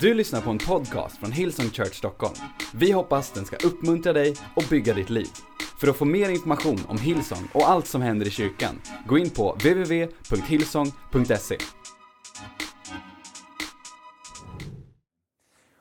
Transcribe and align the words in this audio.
Du 0.00 0.14
lyssnar 0.14 0.40
på 0.40 0.50
en 0.50 0.58
podcast 0.58 1.16
från 1.16 1.32
Hillsong 1.32 1.70
Church 1.70 1.94
Stockholm. 1.94 2.34
Vi 2.74 2.92
hoppas 2.92 3.30
den 3.30 3.44
ska 3.44 3.56
uppmuntra 3.56 4.12
dig 4.12 4.34
och 4.54 4.64
bygga 4.70 4.94
ditt 4.94 5.10
liv. 5.10 5.28
För 5.80 5.88
att 5.88 5.96
få 5.96 6.04
mer 6.04 6.28
information 6.28 6.80
om 6.88 6.98
Hillsong 6.98 7.48
och 7.52 7.68
allt 7.68 7.86
som 7.86 8.02
händer 8.02 8.26
i 8.26 8.30
kyrkan, 8.30 8.80
gå 9.06 9.18
in 9.18 9.30
på 9.30 9.52
www.hillsong.se. 9.52 11.56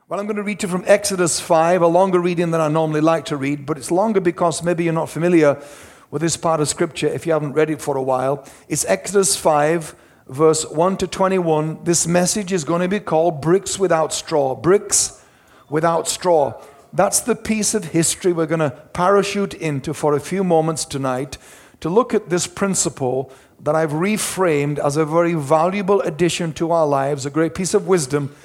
Well, 0.10 0.20
I'm 0.20 0.26
going 0.26 0.38
to 0.38 0.44
read 0.44 0.64
you 0.64 0.72
from 0.72 0.84
Exodus 0.88 1.42
5, 1.42 1.84
a 1.84 1.88
longer 1.88 2.20
reading 2.20 2.52
than 2.52 2.72
I 2.72 2.74
normally 2.74 3.16
like 3.16 3.26
to 3.26 3.38
read, 3.38 3.66
but 3.66 3.78
it's 3.78 3.96
longer 3.96 4.22
because 4.22 4.66
maybe 4.66 4.84
you're 4.84 4.94
not 4.94 5.10
familiar 5.10 5.56
with 6.12 6.22
this 6.22 6.38
part 6.38 6.62
of 6.62 6.70
Scripture 6.70 7.16
if 7.16 7.28
you 7.28 7.34
haven't 7.34 7.54
read 7.54 7.70
it 7.70 7.82
for 7.82 7.98
a 7.98 8.04
while. 8.04 8.44
It's 8.68 8.86
Exodus 8.86 9.36
5, 9.36 9.96
verse 10.28 10.66
1 10.66 10.98
to 10.98 11.08
21. 11.08 11.84
This 11.84 12.08
message 12.08 12.52
is 12.52 12.64
going 12.64 12.82
to 12.82 12.88
be 12.88 13.00
called 13.00 13.42
Bricks 13.42 13.78
Without 13.78 14.14
Straw. 14.14 14.56
Bricks 14.56 15.24
Without 15.70 16.08
Straw. 16.08 16.62
That's 16.94 17.20
the 17.20 17.36
piece 17.36 17.74
of 17.74 17.86
history 17.86 18.32
we're 18.32 18.46
going 18.46 18.60
to 18.60 18.72
parachute 18.94 19.54
into 19.54 19.94
for 19.94 20.14
a 20.14 20.20
few 20.20 20.44
moments 20.44 20.86
tonight 20.86 21.38
to 21.82 21.90
look 21.90 22.14
at 22.14 22.30
this 22.30 22.48
principle 22.48 23.32
that 23.62 23.76
I've 23.76 23.92
reframed 23.92 24.80
as 24.80 24.98
a 24.98 25.06
very 25.06 25.34
valuable 25.34 26.02
addition 26.02 26.54
to 26.54 26.72
our 26.72 26.88
lives, 26.88 27.26
a 27.26 27.30
great 27.30 27.54
piece 27.54 27.74
of 27.74 27.88
wisdom 27.88 28.36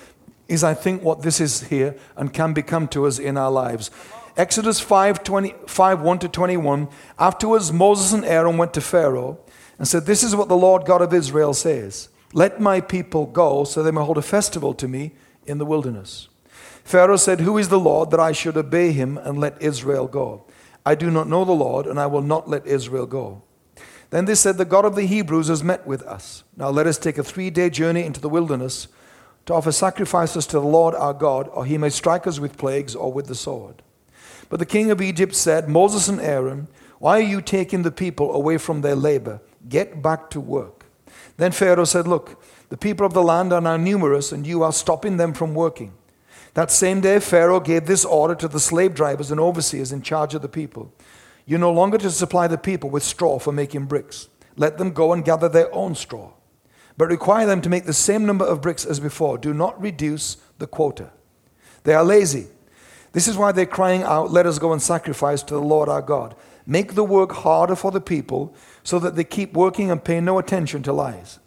is, 0.49 0.65
I 0.65 0.75
think, 0.75 1.03
what 1.03 1.23
this 1.23 1.41
is 1.41 1.63
here 1.69 1.97
and 2.17 2.33
can 2.33 2.53
become 2.53 2.89
to 2.89 3.07
us 3.07 3.19
in 3.19 3.37
our 3.37 3.51
lives. 3.51 3.91
Exodus 4.37 4.81
5, 4.81 5.23
20, 5.23 5.55
5 5.67 6.01
1 6.01 6.19
to 6.21 6.29
21. 6.29 6.89
Afterwards, 7.19 7.73
Moses 7.73 8.13
and 8.13 8.25
Aaron 8.25 8.57
went 8.57 8.75
to 8.75 8.81
Pharaoh 8.81 9.39
and 9.81 9.89
said, 9.89 10.05
This 10.05 10.23
is 10.23 10.37
what 10.37 10.49
the 10.49 10.57
Lord 10.57 10.85
God 10.85 11.01
of 11.01 11.15
Israel 11.15 11.55
says 11.55 12.11
Let 12.35 12.61
my 12.61 12.81
people 12.81 13.27
go 13.27 13.65
so 13.65 13.83
they 13.83 13.91
may 13.91 14.03
hold 14.03 14.19
a 14.19 14.23
festival 14.23 14.75
to 14.75 14.87
me 14.87 15.13
in 15.47 15.57
the 15.57 15.65
wilderness. 15.65 16.29
Pharaoh 16.85 17.17
said, 17.17 17.41
Who 17.41 17.57
is 17.57 17.71
the 17.71 17.81
Lord 17.81 18.11
that 18.11 18.21
I 18.21 18.33
should 18.33 18.59
obey 18.59 18.93
him 18.93 19.17
and 19.17 19.41
let 19.41 19.61
Israel 19.61 20.07
go? 20.07 20.45
I 20.85 20.95
do 20.95 21.11
not 21.11 21.29
know 21.29 21.45
the 21.45 21.53
Lord, 21.53 21.87
and 21.87 21.99
I 21.99 22.07
will 22.07 22.23
not 22.23 22.49
let 22.49 22.67
Israel 22.67 23.07
go. 23.07 23.43
Then 24.11 24.27
they 24.27 24.35
said, 24.35 24.59
The 24.59 24.65
God 24.67 24.85
of 24.85 24.97
the 24.97 25.07
Hebrews 25.07 25.49
has 25.49 25.65
met 25.65 25.87
with 25.87 26.03
us. 26.03 26.45
Now 26.57 26.69
let 26.69 26.87
us 26.87 26.99
take 26.99 27.17
a 27.17 27.25
three 27.25 27.49
day 27.49 27.71
journey 27.71 28.05
into 28.05 28.21
the 28.21 28.29
wilderness 28.29 28.87
to 29.47 29.55
offer 29.55 29.73
sacrifices 29.73 30.47
to 30.49 30.61
the 30.61 30.67
Lord 30.67 30.95
our 30.95 31.15
God, 31.15 31.49
or 31.49 31.65
he 31.65 31.79
may 31.79 31.89
strike 31.89 32.27
us 32.27 32.39
with 32.39 32.59
plagues 32.59 32.95
or 32.95 33.11
with 33.11 33.29
the 33.29 33.35
sword. 33.35 33.83
But 34.51 34.59
the 34.59 34.67
king 34.67 34.91
of 34.91 35.01
Egypt 35.01 35.35
said, 35.35 35.71
Moses 35.71 36.07
and 36.09 36.21
Aaron, 36.21 36.69
why 36.99 37.17
are 37.19 37.23
you 37.23 37.41
taking 37.41 37.83
the 37.83 37.91
people 37.91 38.35
away 38.35 38.59
from 38.59 38.83
their 38.83 38.95
labor? 38.95 39.41
Get 39.69 40.03
back 40.03 40.31
to 40.31 40.41
work. 40.41 40.87
Then 41.37 41.53
Pharaoh 41.53 41.85
said, 41.85 42.07
Look, 42.07 42.43
the 42.69 42.77
people 42.77 43.07
of 43.07 43.13
the 43.13 43.23
land 43.23 43.53
are 43.53 43.61
now 43.61 43.77
numerous, 43.77 44.33
and 44.33 44.47
you 44.47 44.63
are 44.63 44.73
stopping 44.73 45.17
them 45.17 45.33
from 45.33 45.55
working. 45.55 45.93
That 46.55 46.71
same 46.71 47.01
day, 47.01 47.21
Pharaoh 47.21 47.61
gave 47.61 47.87
this 47.87 48.05
order 48.05 48.35
to 48.35 48.49
the 48.49 48.61
slave 48.61 48.95
drivers 48.95 49.31
and 49.31 49.41
overseers 49.41 49.93
in 49.93 50.03
charge 50.03 50.35
of 50.35 50.43
the 50.43 50.49
people 50.49 50.93
You're 51.47 51.59
no 51.59 51.73
longer 51.73 51.99
to 51.99 52.11
supply 52.11 52.49
the 52.49 52.59
people 52.59 52.91
with 52.91 53.03
straw 53.03 53.39
for 53.39 53.53
making 53.53 53.87
bricks. 53.87 54.29
Let 54.57 54.79
them 54.79 54.93
go 54.93 55.13
and 55.13 55.25
gather 55.25 55.49
their 55.49 55.73
own 55.75 55.95
straw 55.95 56.33
but 57.01 57.09
require 57.09 57.47
them 57.47 57.63
to 57.63 57.71
make 57.71 57.87
the 57.87 57.95
same 57.95 58.27
number 58.27 58.45
of 58.45 58.61
bricks 58.61 58.85
as 58.85 59.01
before. 59.01 59.39
Do 59.39 59.55
not 59.55 59.81
reduce 59.81 60.37
the 60.59 60.67
quota. 60.67 61.11
They 61.85 61.95
are 61.95 62.05
lazy. 62.05 62.49
This 63.13 63.27
is 63.27 63.39
why 63.39 63.53
they're 63.53 63.65
crying 63.65 64.03
out, 64.03 64.31
Let 64.31 64.45
us 64.45 64.59
go 64.59 64.75
and 64.75 64.83
sacrifice 64.83 65.43
to 65.45 65.55
the 65.55 65.63
Lord 65.63 65.89
our 65.89 66.03
God. 66.03 66.35
Make 66.67 66.95
the 66.95 67.05
work 67.05 67.33
harder 67.33 67.77
for 67.77 67.91
the 67.91 68.01
people 68.01 68.55
so 68.83 68.99
that 68.99 69.17
they 69.17 69.25
keep 69.25 69.53
working 69.55 69.91
and 69.91 70.03
pay 70.03 70.21
no 70.21 70.39
attention 70.39 70.83
to 70.85 70.93
lies. 70.93 71.39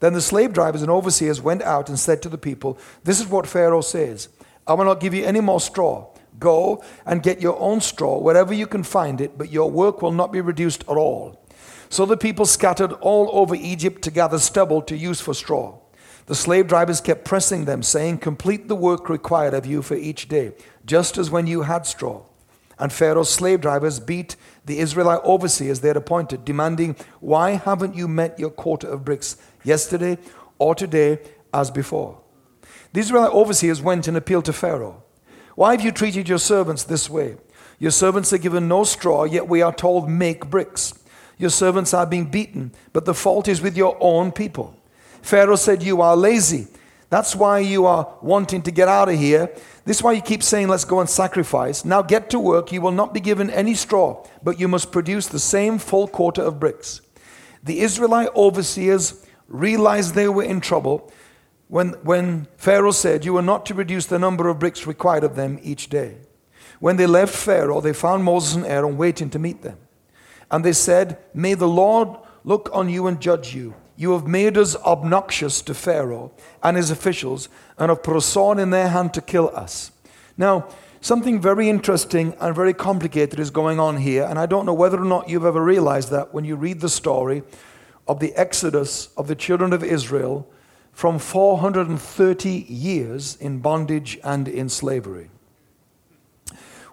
Then 0.00 0.12
the 0.12 0.20
slave 0.20 0.52
drivers 0.52 0.82
and 0.82 0.90
overseers 0.90 1.40
went 1.40 1.62
out 1.62 1.88
and 1.88 1.98
said 1.98 2.22
to 2.22 2.28
the 2.28 2.38
people, 2.38 2.78
This 3.04 3.20
is 3.20 3.26
what 3.26 3.46
Pharaoh 3.46 3.80
says 3.80 4.28
I 4.66 4.74
will 4.74 4.84
not 4.84 5.00
give 5.00 5.14
you 5.14 5.24
any 5.24 5.40
more 5.40 5.60
straw. 5.60 6.08
Go 6.38 6.84
and 7.04 7.22
get 7.22 7.40
your 7.40 7.58
own 7.58 7.80
straw 7.80 8.18
wherever 8.18 8.54
you 8.54 8.66
can 8.66 8.84
find 8.84 9.20
it, 9.20 9.36
but 9.36 9.50
your 9.50 9.70
work 9.70 10.02
will 10.02 10.12
not 10.12 10.32
be 10.32 10.40
reduced 10.40 10.82
at 10.82 10.96
all. 10.96 11.44
So 11.88 12.06
the 12.06 12.16
people 12.16 12.44
scattered 12.44 12.92
all 12.92 13.30
over 13.32 13.54
Egypt 13.54 14.02
to 14.02 14.10
gather 14.10 14.38
stubble 14.38 14.82
to 14.82 14.96
use 14.96 15.20
for 15.20 15.34
straw. 15.34 15.78
The 16.26 16.34
slave 16.34 16.66
drivers 16.68 17.00
kept 17.00 17.24
pressing 17.24 17.64
them, 17.64 17.82
saying, 17.82 18.18
Complete 18.18 18.68
the 18.68 18.76
work 18.76 19.08
required 19.08 19.54
of 19.54 19.64
you 19.64 19.80
for 19.80 19.94
each 19.94 20.28
day, 20.28 20.52
just 20.84 21.16
as 21.16 21.30
when 21.30 21.46
you 21.46 21.62
had 21.62 21.86
straw. 21.86 22.27
And 22.78 22.92
Pharaoh's 22.92 23.30
slave 23.30 23.60
drivers 23.60 23.98
beat 23.98 24.36
the 24.64 24.78
Israelite 24.78 25.22
overseers 25.24 25.80
they 25.80 25.88
had 25.88 25.96
appointed, 25.96 26.44
demanding, 26.44 26.96
Why 27.20 27.52
haven't 27.52 27.94
you 27.94 28.06
met 28.06 28.38
your 28.38 28.50
quota 28.50 28.88
of 28.88 29.04
bricks 29.04 29.36
yesterday 29.64 30.18
or 30.58 30.74
today 30.74 31.18
as 31.52 31.70
before? 31.70 32.20
The 32.92 33.00
Israelite 33.00 33.32
overseers 33.32 33.82
went 33.82 34.08
and 34.08 34.16
appealed 34.16 34.44
to 34.46 34.52
Pharaoh. 34.52 35.02
Why 35.54 35.72
have 35.72 35.84
you 35.84 35.90
treated 35.90 36.28
your 36.28 36.38
servants 36.38 36.84
this 36.84 37.10
way? 37.10 37.36
Your 37.78 37.90
servants 37.90 38.32
are 38.32 38.38
given 38.38 38.68
no 38.68 38.84
straw, 38.84 39.24
yet 39.24 39.48
we 39.48 39.62
are 39.62 39.74
told, 39.74 40.08
Make 40.08 40.50
bricks. 40.50 40.94
Your 41.36 41.50
servants 41.50 41.94
are 41.94 42.06
being 42.06 42.26
beaten, 42.26 42.72
but 42.92 43.04
the 43.04 43.14
fault 43.14 43.48
is 43.48 43.60
with 43.60 43.76
your 43.76 43.96
own 44.00 44.32
people. 44.32 44.76
Pharaoh 45.22 45.56
said, 45.56 45.82
You 45.82 46.00
are 46.00 46.16
lazy. 46.16 46.68
That's 47.10 47.34
why 47.34 47.60
you 47.60 47.86
are 47.86 48.14
wanting 48.20 48.62
to 48.62 48.70
get 48.70 48.88
out 48.88 49.08
of 49.08 49.18
here. 49.18 49.50
This 49.84 49.98
is 49.98 50.02
why 50.02 50.12
you 50.12 50.20
keep 50.20 50.42
saying, 50.42 50.68
Let's 50.68 50.84
go 50.84 51.00
and 51.00 51.08
sacrifice. 51.08 51.84
Now 51.84 52.02
get 52.02 52.28
to 52.30 52.38
work. 52.38 52.70
You 52.70 52.82
will 52.82 52.92
not 52.92 53.14
be 53.14 53.20
given 53.20 53.50
any 53.50 53.74
straw, 53.74 54.24
but 54.42 54.60
you 54.60 54.68
must 54.68 54.92
produce 54.92 55.26
the 55.26 55.38
same 55.38 55.78
full 55.78 56.06
quarter 56.06 56.42
of 56.42 56.60
bricks. 56.60 57.00
The 57.62 57.80
Israelite 57.80 58.28
overseers 58.34 59.24
realized 59.48 60.14
they 60.14 60.28
were 60.28 60.42
in 60.42 60.60
trouble 60.60 61.10
when, 61.68 61.90
when 62.02 62.46
Pharaoh 62.56 62.90
said, 62.90 63.24
You 63.24 63.36
are 63.38 63.42
not 63.42 63.64
to 63.66 63.74
reduce 63.74 64.06
the 64.06 64.18
number 64.18 64.48
of 64.48 64.58
bricks 64.58 64.86
required 64.86 65.24
of 65.24 65.36
them 65.36 65.58
each 65.62 65.88
day. 65.88 66.16
When 66.80 66.96
they 66.96 67.06
left 67.06 67.34
Pharaoh, 67.34 67.80
they 67.80 67.92
found 67.92 68.24
Moses 68.24 68.54
and 68.54 68.66
Aaron 68.66 68.96
waiting 68.96 69.30
to 69.30 69.38
meet 69.38 69.62
them. 69.62 69.78
And 70.50 70.64
they 70.64 70.72
said, 70.72 71.18
May 71.34 71.54
the 71.54 71.68
Lord 71.68 72.08
look 72.44 72.70
on 72.72 72.88
you 72.88 73.06
and 73.06 73.20
judge 73.20 73.54
you. 73.54 73.74
You 73.98 74.12
have 74.12 74.28
made 74.28 74.56
us 74.56 74.76
obnoxious 74.76 75.60
to 75.62 75.74
Pharaoh 75.74 76.30
and 76.62 76.76
his 76.76 76.92
officials 76.92 77.48
and 77.76 77.88
have 77.88 78.04
put 78.04 78.16
a 78.16 78.20
sword 78.20 78.60
in 78.60 78.70
their 78.70 78.90
hand 78.90 79.12
to 79.14 79.20
kill 79.20 79.50
us. 79.56 79.90
Now, 80.36 80.68
something 81.00 81.40
very 81.40 81.68
interesting 81.68 82.32
and 82.38 82.54
very 82.54 82.72
complicated 82.72 83.40
is 83.40 83.50
going 83.50 83.80
on 83.80 83.96
here, 83.96 84.22
and 84.22 84.38
I 84.38 84.46
don't 84.46 84.66
know 84.66 84.72
whether 84.72 85.02
or 85.02 85.04
not 85.04 85.28
you've 85.28 85.44
ever 85.44 85.60
realized 85.60 86.12
that 86.12 86.32
when 86.32 86.44
you 86.44 86.54
read 86.54 86.78
the 86.80 86.88
story 86.88 87.42
of 88.06 88.20
the 88.20 88.32
exodus 88.36 89.08
of 89.16 89.26
the 89.26 89.34
children 89.34 89.72
of 89.72 89.82
Israel 89.82 90.48
from 90.92 91.18
430 91.18 92.50
years 92.68 93.34
in 93.34 93.58
bondage 93.58 94.16
and 94.22 94.46
in 94.46 94.68
slavery. 94.68 95.28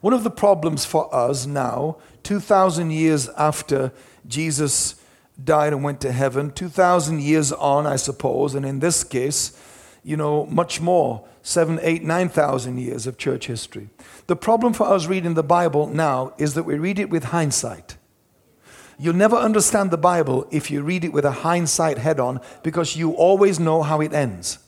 One 0.02 0.14
of 0.14 0.24
the 0.24 0.32
problems 0.32 0.86
for 0.86 1.14
us 1.14 1.46
now 1.46 1.98
2,000 2.24 2.90
years 2.90 3.30
after 3.38 3.92
Jesus 4.28 4.96
died 5.44 5.74
and 5.74 5.84
went 5.84 6.02
to 6.02 6.12
heaven, 6.12 6.52
2,000 6.52 7.22
years 7.22 7.52
on, 7.52 7.86
I 7.86 7.96
suppose, 7.96 8.56
and 8.56 8.66
in 8.66 8.80
this 8.80 9.04
case, 9.04 9.60
you 10.04 10.16
know, 10.16 10.46
much 10.46 10.80
more, 10.80 11.26
seven, 11.42 11.80
eight, 11.82 12.04
9,000 12.04 12.78
years 12.78 13.08
of 13.08 13.18
church 13.18 13.48
history. 13.48 13.90
The 14.28 14.36
problem 14.36 14.74
for 14.74 14.88
us 14.88 15.08
reading 15.08 15.34
the 15.34 15.44
Bible 15.44 15.88
now 15.88 16.34
is 16.38 16.54
that 16.54 16.64
we 16.64 16.76
read 16.76 17.00
it 17.00 17.10
with 17.10 17.26
hindsight. 17.26 17.98
You'll 18.98 19.16
never 19.16 19.36
understand 19.36 19.92
the 19.92 19.98
Bible 19.98 20.48
if 20.52 20.72
you 20.72 20.82
read 20.82 21.04
it 21.04 21.12
with 21.12 21.26
a 21.26 21.32
hindsight 21.32 21.98
head 21.98 22.20
on 22.20 22.40
because 22.64 22.96
you 22.96 23.12
always 23.12 23.60
know 23.60 23.84
how 23.84 24.00
it 24.00 24.14
ends. 24.14 24.60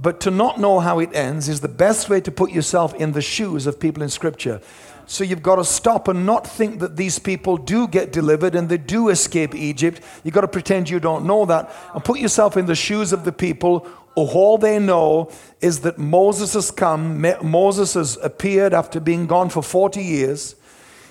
But 0.00 0.20
to 0.20 0.30
not 0.30 0.60
know 0.60 0.78
how 0.78 1.00
it 1.00 1.14
ends 1.14 1.48
is 1.48 1.60
the 1.60 1.68
best 1.68 2.08
way 2.08 2.20
to 2.20 2.30
put 2.30 2.52
yourself 2.52 2.94
in 2.94 3.12
the 3.12 3.20
shoes 3.20 3.66
of 3.66 3.80
people 3.80 4.02
in 4.02 4.08
Scripture. 4.08 4.60
So 5.08 5.24
you've 5.24 5.42
got 5.42 5.56
to 5.56 5.64
stop 5.64 6.06
and 6.06 6.26
not 6.26 6.46
think 6.46 6.80
that 6.80 6.96
these 6.96 7.18
people 7.18 7.56
do 7.56 7.88
get 7.88 8.12
delivered 8.12 8.54
and 8.54 8.68
they 8.68 8.76
do 8.76 9.08
escape 9.08 9.54
Egypt. 9.54 10.02
You've 10.22 10.34
got 10.34 10.42
to 10.42 10.48
pretend 10.48 10.90
you 10.90 11.00
don't 11.00 11.24
know 11.24 11.46
that 11.46 11.74
and 11.94 12.04
put 12.04 12.20
yourself 12.20 12.58
in 12.58 12.66
the 12.66 12.74
shoes 12.74 13.12
of 13.14 13.24
the 13.24 13.32
people 13.32 13.88
all 14.26 14.58
they 14.58 14.78
know 14.78 15.30
is 15.60 15.80
that 15.80 15.98
Moses 15.98 16.54
has 16.54 16.70
come. 16.70 17.24
Moses 17.42 17.94
has 17.94 18.18
appeared 18.22 18.74
after 18.74 19.00
being 19.00 19.26
gone 19.26 19.48
for 19.48 19.62
40 19.62 20.02
years. 20.02 20.56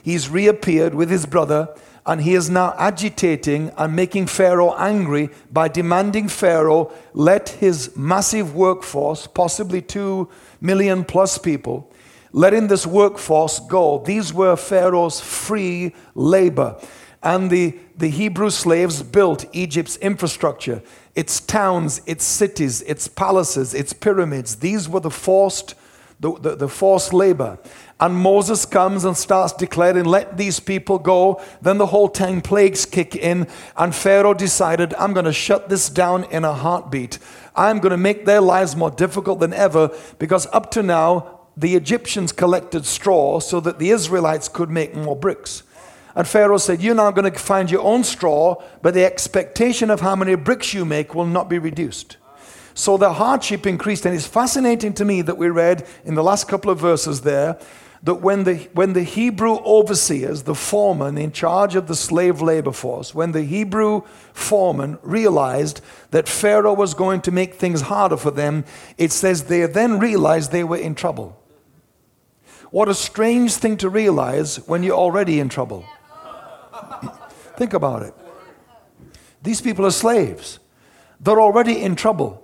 He's 0.03 0.29
reappeared 0.29 0.93
with 0.93 1.09
his 1.09 1.25
brother 1.25 1.73
and 2.05 2.21
he 2.21 2.35
is 2.35 2.49
now 2.49 2.75
agitating 2.77 3.71
and 3.77 3.95
making 3.95 4.27
Pharaoh 4.27 4.75
angry 4.77 5.29
by 5.51 5.67
demanding 5.67 6.27
Pharaoh 6.27 6.91
let 7.13 7.49
his 7.49 7.95
massive 7.97 8.55
workforce, 8.55 9.27
possibly 9.27 9.81
two 9.81 10.29
million 10.61 11.03
plus 11.03 11.37
people, 11.37 11.91
letting 12.37 12.67
this 12.67 12.85
workforce 12.85 13.59
go. 13.59 13.97
These 13.97 14.31
were 14.31 14.55
Pharaoh's 14.55 15.19
free 15.19 15.95
labor. 16.13 16.79
And 17.23 17.49
the, 17.49 17.75
the 17.97 18.09
Hebrew 18.09 18.51
slaves 18.51 19.01
built 19.01 19.45
Egypt's 19.53 19.97
infrastructure, 19.97 20.83
its 21.15 21.39
towns, 21.39 21.99
its 22.05 22.23
cities, 22.23 22.83
its 22.83 23.07
palaces, 23.07 23.73
its 23.73 23.91
pyramids. 23.91 24.57
These 24.57 24.87
were 24.87 24.99
the 24.99 25.09
forced, 25.09 25.73
the, 26.19 26.31
the, 26.39 26.55
the 26.55 26.69
forced 26.69 27.11
labor. 27.11 27.57
And 27.99 28.15
Moses 28.15 28.67
comes 28.67 29.03
and 29.03 29.17
starts 29.17 29.53
declaring, 29.53 30.05
Let 30.05 30.37
these 30.37 30.59
people 30.59 30.99
go. 30.99 31.41
Then 31.63 31.79
the 31.79 31.87
whole 31.87 32.07
10 32.07 32.41
plagues 32.41 32.85
kick 32.85 33.15
in, 33.15 33.47
and 33.75 33.95
Pharaoh 33.95 34.35
decided, 34.35 34.93
I'm 34.93 35.13
going 35.13 35.25
to 35.25 35.33
shut 35.33 35.69
this 35.69 35.89
down 35.89 36.25
in 36.25 36.45
a 36.45 36.53
heartbeat. 36.53 37.17
I'm 37.55 37.79
going 37.79 37.89
to 37.89 37.97
make 37.97 38.25
their 38.25 38.41
lives 38.41 38.75
more 38.75 38.91
difficult 38.91 39.39
than 39.39 39.53
ever 39.53 39.89
because 40.19 40.45
up 40.53 40.69
to 40.71 40.83
now, 40.83 41.36
the 41.57 41.75
Egyptians 41.75 42.31
collected 42.31 42.85
straw 42.85 43.39
so 43.39 43.59
that 43.59 43.79
the 43.79 43.89
Israelites 43.89 44.47
could 44.47 44.69
make 44.69 44.95
more 44.95 45.15
bricks. 45.15 45.63
And 46.15 46.27
Pharaoh 46.27 46.57
said, 46.57 46.81
You're 46.81 46.95
now 46.95 47.11
going 47.11 47.31
to 47.31 47.39
find 47.39 47.69
your 47.69 47.81
own 47.81 48.03
straw, 48.03 48.63
but 48.81 48.93
the 48.93 49.03
expectation 49.03 49.89
of 49.89 50.01
how 50.01 50.15
many 50.15 50.35
bricks 50.35 50.73
you 50.73 50.85
make 50.85 51.13
will 51.13 51.25
not 51.25 51.49
be 51.49 51.59
reduced. 51.59 52.17
So 52.73 52.95
the 52.95 53.13
hardship 53.13 53.65
increased. 53.65 54.05
And 54.05 54.15
it's 54.15 54.27
fascinating 54.27 54.93
to 54.93 55.05
me 55.05 55.23
that 55.23 55.37
we 55.37 55.49
read 55.49 55.87
in 56.05 56.13
the 56.13 56.23
last 56.23 56.47
couple 56.47 56.69
of 56.69 56.79
verses 56.79 57.21
there 57.21 57.59
that 58.03 58.15
when 58.15 58.43
the, 58.43 58.55
when 58.73 58.93
the 58.93 59.03
Hebrew 59.03 59.57
overseers, 59.65 60.43
the 60.43 60.55
foreman 60.55 61.17
in 61.17 61.31
charge 61.31 61.75
of 61.75 61.87
the 61.87 61.95
slave 61.95 62.41
labor 62.41 62.71
force, 62.71 63.15
when 63.15 63.31
the 63.31 63.43
Hebrew 63.43 64.01
foreman 64.33 64.99
realized 65.01 65.81
that 66.11 66.29
Pharaoh 66.29 66.75
was 66.75 66.93
going 66.93 67.21
to 67.21 67.31
make 67.31 67.55
things 67.55 67.81
harder 67.81 68.17
for 68.17 68.31
them, 68.31 68.65
it 68.97 69.11
says 69.11 69.45
they 69.45 69.65
then 69.65 69.99
realized 69.99 70.51
they 70.51 70.63
were 70.63 70.77
in 70.77 70.93
trouble. 70.93 71.41
What 72.71 72.89
a 72.89 72.93
strange 72.93 73.55
thing 73.55 73.77
to 73.77 73.89
realize 73.89 74.57
when 74.67 74.83
you're 74.83 74.97
already 74.97 75.39
in 75.39 75.49
trouble. 75.49 75.85
Think 77.57 77.73
about 77.73 78.03
it. 78.03 78.13
These 79.41 79.61
people 79.61 79.85
are 79.85 79.91
slaves, 79.91 80.59
they're 81.19 81.41
already 81.41 81.81
in 81.81 81.95
trouble. 81.95 82.43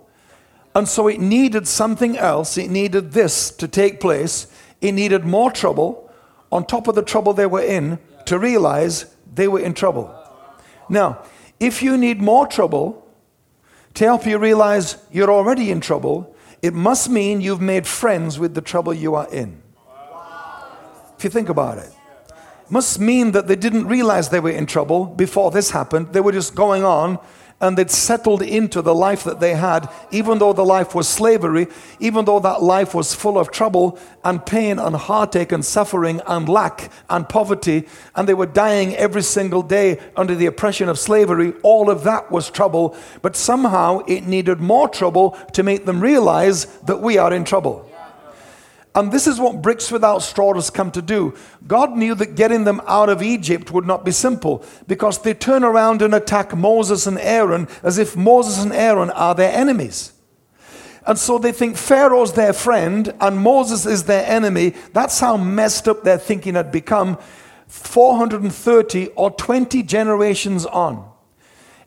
And 0.76 0.88
so 0.88 1.06
it 1.06 1.20
needed 1.20 1.68
something 1.68 2.18
else. 2.18 2.58
It 2.58 2.68
needed 2.68 3.12
this 3.12 3.52
to 3.52 3.68
take 3.68 4.00
place 4.00 4.48
It 4.84 4.92
needed 4.92 5.24
more 5.24 5.50
trouble 5.50 6.12
on 6.52 6.66
top 6.66 6.88
of 6.88 6.94
the 6.94 7.02
trouble 7.02 7.32
they 7.32 7.46
were 7.46 7.62
in 7.62 7.98
to 8.26 8.38
realize 8.38 9.06
they 9.34 9.48
were 9.48 9.60
in 9.60 9.72
trouble. 9.72 10.14
Now, 10.90 11.24
if 11.58 11.82
you 11.82 11.96
need 11.96 12.20
more 12.20 12.46
trouble 12.46 13.08
to 13.94 14.04
help 14.04 14.26
you 14.26 14.36
realize 14.36 14.98
you're 15.10 15.30
already 15.30 15.70
in 15.70 15.80
trouble, 15.80 16.36
it 16.60 16.74
must 16.74 17.08
mean 17.08 17.40
you've 17.40 17.62
made 17.62 17.86
friends 17.86 18.38
with 18.38 18.54
the 18.54 18.60
trouble 18.60 18.92
you 18.92 19.14
are 19.14 19.28
in. 19.32 19.62
If 21.24 21.32
you 21.32 21.40
think 21.40 21.48
about 21.48 21.78
it, 21.78 21.90
must 22.68 23.00
mean 23.00 23.32
that 23.32 23.48
they 23.48 23.56
didn't 23.56 23.86
realize 23.86 24.28
they 24.28 24.40
were 24.40 24.50
in 24.50 24.66
trouble 24.66 25.06
before 25.06 25.50
this 25.50 25.70
happened. 25.70 26.12
They 26.12 26.20
were 26.20 26.32
just 26.32 26.54
going 26.54 26.84
on 26.84 27.18
and 27.62 27.78
they'd 27.78 27.90
settled 27.90 28.42
into 28.42 28.82
the 28.82 28.94
life 28.94 29.24
that 29.24 29.40
they 29.40 29.54
had, 29.54 29.88
even 30.10 30.36
though 30.38 30.52
the 30.52 30.66
life 30.66 30.94
was 30.94 31.08
slavery, 31.08 31.68
even 31.98 32.26
though 32.26 32.40
that 32.40 32.62
life 32.62 32.94
was 32.94 33.14
full 33.14 33.38
of 33.38 33.50
trouble 33.50 33.98
and 34.22 34.44
pain 34.44 34.78
and 34.78 34.94
heartache 34.94 35.50
and 35.50 35.64
suffering 35.64 36.20
and 36.26 36.46
lack 36.46 36.92
and 37.08 37.26
poverty, 37.26 37.88
and 38.14 38.28
they 38.28 38.34
were 38.34 38.44
dying 38.44 38.94
every 38.96 39.22
single 39.22 39.62
day 39.62 39.98
under 40.18 40.34
the 40.34 40.44
oppression 40.44 40.90
of 40.90 40.98
slavery. 40.98 41.54
All 41.62 41.88
of 41.88 42.04
that 42.04 42.30
was 42.30 42.50
trouble, 42.50 42.94
but 43.22 43.34
somehow 43.34 44.00
it 44.00 44.26
needed 44.26 44.60
more 44.60 44.90
trouble 44.90 45.30
to 45.54 45.62
make 45.62 45.86
them 45.86 46.02
realize 46.02 46.66
that 46.80 47.00
we 47.00 47.16
are 47.16 47.32
in 47.32 47.44
trouble. 47.44 47.90
And 48.94 49.10
this 49.10 49.26
is 49.26 49.40
what 49.40 49.60
bricks 49.60 49.90
without 49.90 50.20
straw 50.22 50.54
has 50.54 50.70
come 50.70 50.92
to 50.92 51.02
do. 51.02 51.34
God 51.66 51.96
knew 51.96 52.14
that 52.14 52.36
getting 52.36 52.62
them 52.62 52.80
out 52.86 53.08
of 53.08 53.22
Egypt 53.22 53.72
would 53.72 53.86
not 53.86 54.04
be 54.04 54.12
simple 54.12 54.64
because 54.86 55.18
they 55.18 55.34
turn 55.34 55.64
around 55.64 56.00
and 56.00 56.14
attack 56.14 56.56
Moses 56.56 57.06
and 57.06 57.18
Aaron 57.18 57.66
as 57.82 57.98
if 57.98 58.16
Moses 58.16 58.62
and 58.62 58.72
Aaron 58.72 59.10
are 59.10 59.34
their 59.34 59.52
enemies. 59.52 60.12
And 61.06 61.18
so 61.18 61.38
they 61.38 61.52
think 61.52 61.76
Pharaoh's 61.76 62.32
their 62.32 62.52
friend 62.52 63.12
and 63.20 63.38
Moses 63.38 63.84
is 63.84 64.04
their 64.04 64.24
enemy. 64.26 64.74
That's 64.92 65.18
how 65.18 65.36
messed 65.36 65.88
up 65.88 66.04
their 66.04 66.18
thinking 66.18 66.54
had 66.54 66.70
become 66.70 67.18
430 67.66 69.08
or 69.08 69.30
20 69.32 69.82
generations 69.82 70.64
on. 70.66 71.10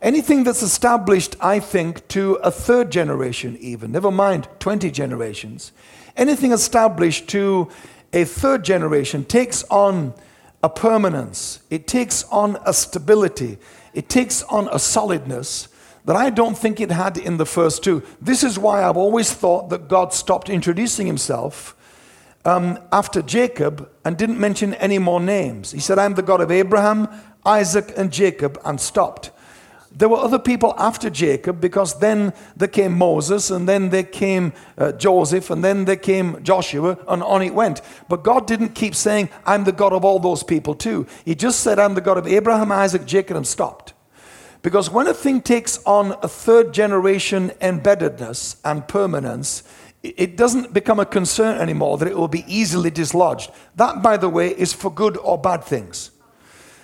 Anything 0.01 0.44
that's 0.44 0.62
established, 0.62 1.36
I 1.39 1.60
think, 1.60 2.07
to 2.10 2.33
a 2.36 2.51
third 2.51 2.92
generation, 2.92 3.57
even, 3.60 3.92
never 3.92 4.12
mind 4.12 4.48
20 4.60 4.92
generations, 4.92 5.71
anything 6.17 6.51
established 6.51 7.27
to 7.29 7.69
a 8.13 8.25
third 8.25 8.63
generation 8.63 9.25
takes 9.25 9.63
on 9.65 10.13
a 10.63 10.69
permanence, 10.69 11.59
it 11.69 11.87
takes 11.87 12.23
on 12.25 12.57
a 12.65 12.73
stability, 12.73 13.57
it 13.93 14.09
takes 14.09 14.43
on 14.43 14.67
a 14.71 14.79
solidness 14.79 15.67
that 16.05 16.15
I 16.15 16.29
don't 16.29 16.57
think 16.57 16.79
it 16.79 16.89
had 16.89 17.17
in 17.17 17.37
the 17.37 17.45
first 17.45 17.83
two. 17.83 18.01
This 18.21 18.43
is 18.43 18.57
why 18.57 18.83
I've 18.83 18.97
always 18.97 19.33
thought 19.33 19.69
that 19.69 19.89
God 19.89 20.13
stopped 20.13 20.49
introducing 20.49 21.05
himself 21.05 21.75
um, 22.45 22.79
after 22.93 23.21
Jacob 23.21 23.89
and 24.05 24.17
didn't 24.17 24.39
mention 24.39 24.73
any 24.75 24.99
more 24.99 25.19
names. 25.19 25.71
He 25.71 25.79
said, 25.79 25.99
I'm 25.99 26.13
the 26.15 26.21
God 26.21 26.39
of 26.39 26.49
Abraham, 26.49 27.09
Isaac, 27.45 27.93
and 27.97 28.11
Jacob, 28.11 28.59
and 28.63 28.79
stopped. 28.79 29.31
There 29.97 30.09
were 30.09 30.17
other 30.17 30.38
people 30.38 30.75
after 30.77 31.09
Jacob 31.09 31.59
because 31.59 31.97
then 31.99 32.33
there 32.55 32.67
came 32.67 32.95
Moses 32.95 33.49
and 33.49 33.67
then 33.67 33.89
there 33.89 34.03
came 34.03 34.53
uh, 34.77 34.91
Joseph 34.91 35.49
and 35.49 35.63
then 35.63 35.85
there 35.85 35.95
came 35.95 36.44
Joshua 36.44 36.99
and 37.07 37.23
on 37.23 37.41
it 37.41 37.55
went. 37.55 37.81
But 38.07 38.23
God 38.23 38.45
didn't 38.45 38.75
keep 38.75 38.94
saying, 38.94 39.29
I'm 39.44 39.63
the 39.63 39.71
God 39.71 39.94
of 39.94 40.05
all 40.05 40.19
those 40.19 40.44
people 40.44 40.75
too. 40.75 41.07
He 41.25 41.33
just 41.33 41.61
said, 41.61 41.79
I'm 41.79 41.95
the 41.95 42.01
God 42.01 42.19
of 42.19 42.27
Abraham, 42.27 42.71
Isaac, 42.71 43.05
Jacob, 43.07 43.38
and 43.38 43.47
stopped. 43.47 43.94
Because 44.61 44.91
when 44.91 45.07
a 45.07 45.15
thing 45.15 45.41
takes 45.41 45.79
on 45.83 46.11
a 46.21 46.27
third 46.27 46.75
generation 46.75 47.50
embeddedness 47.59 48.57
and 48.63 48.88
permanence, 48.88 49.63
it 50.03 50.38
doesn't 50.38 50.73
become 50.73 51.00
a 51.00 51.05
concern 51.05 51.59
anymore 51.59 51.97
that 51.97 52.07
it 52.07 52.17
will 52.17 52.27
be 52.27 52.45
easily 52.47 52.91
dislodged. 52.91 53.50
That, 53.75 54.03
by 54.03 54.17
the 54.17 54.29
way, 54.29 54.50
is 54.50 54.73
for 54.73 54.93
good 54.93 55.17
or 55.17 55.39
bad 55.39 55.63
things. 55.63 56.11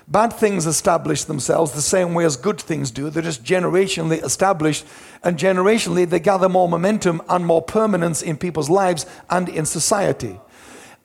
Bad 0.07 0.33
things 0.33 0.65
establish 0.65 1.23
themselves 1.23 1.71
the 1.71 1.81
same 1.81 2.13
way 2.13 2.25
as 2.25 2.35
good 2.35 2.59
things 2.59 2.91
do. 2.91 3.09
They're 3.09 3.23
just 3.23 3.43
generationally 3.43 4.23
established, 4.23 4.85
and 5.23 5.37
generationally 5.37 6.07
they 6.07 6.19
gather 6.19 6.49
more 6.49 6.67
momentum 6.67 7.21
and 7.29 7.45
more 7.45 7.61
permanence 7.61 8.21
in 8.21 8.37
people's 8.37 8.69
lives 8.69 9.05
and 9.29 9.47
in 9.47 9.65
society. 9.65 10.39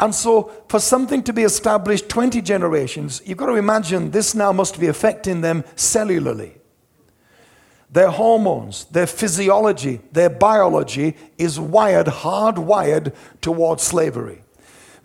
And 0.00 0.14
so, 0.14 0.52
for 0.68 0.80
something 0.80 1.22
to 1.24 1.32
be 1.32 1.42
established 1.42 2.08
20 2.08 2.40
generations, 2.42 3.22
you've 3.24 3.38
got 3.38 3.46
to 3.46 3.54
imagine 3.54 4.10
this 4.10 4.34
now 4.34 4.52
must 4.52 4.78
be 4.78 4.86
affecting 4.86 5.40
them 5.40 5.62
cellularly. 5.74 6.54
Their 7.90 8.10
hormones, 8.10 8.84
their 8.86 9.06
physiology, 9.06 10.00
their 10.12 10.28
biology 10.28 11.16
is 11.38 11.58
wired, 11.58 12.06
hardwired 12.06 13.14
towards 13.40 13.82
slavery. 13.82 14.44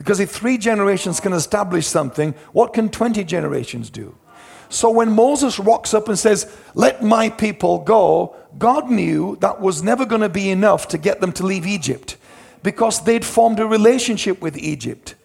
Because 0.04 0.20
if 0.20 0.32
three 0.32 0.58
generations 0.58 1.22
can 1.22 1.32
establish 1.32 1.88
something, 1.88 2.34
what 2.52 2.74
can 2.74 2.90
20 2.90 3.24
generations 3.24 3.90
do? 3.90 4.18
So 4.68 4.90
when 4.90 5.14
Moses 5.14 5.60
rocks 5.60 5.94
up 5.94 6.10
and 6.10 6.20
says, 6.20 6.54
Let 6.76 7.02
my 7.02 7.30
people 7.30 7.80
go, 7.80 8.36
God 8.58 8.92
knew 8.92 9.38
that 9.38 9.62
was 9.62 9.82
never 9.82 10.06
going 10.06 10.20
to 10.20 10.28
be 10.28 10.50
enough 10.50 10.90
to 10.90 10.98
get 10.98 11.22
them 11.22 11.32
to 11.34 11.46
leave 11.46 11.66
Egypt 11.66 12.18
because 12.64 13.06
they'd 13.06 13.24
formed 13.24 13.62
a 13.62 13.66
relationship 13.66 14.42
with 14.42 14.58
Egypt. 14.58 15.16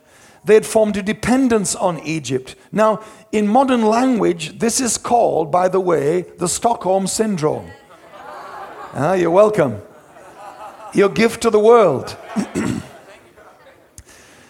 They'd 0.44 0.64
formed 0.64 0.96
a 0.96 1.02
dependence 1.02 1.74
on 1.74 1.98
Egypt. 1.98 2.54
Now, 2.70 3.02
in 3.32 3.48
modern 3.48 3.82
language, 3.82 4.60
this 4.60 4.80
is 4.80 4.96
called, 4.96 5.50
by 5.50 5.66
the 5.66 5.80
way, 5.80 6.22
the 6.38 6.48
Stockholm 6.48 7.08
Syndrome. 7.08 7.68
Ah, 8.94 9.14
you're 9.14 9.32
welcome. 9.32 9.82
Your 10.94 11.08
gift 11.08 11.42
to 11.42 11.50
the 11.50 11.58
world. 11.58 12.16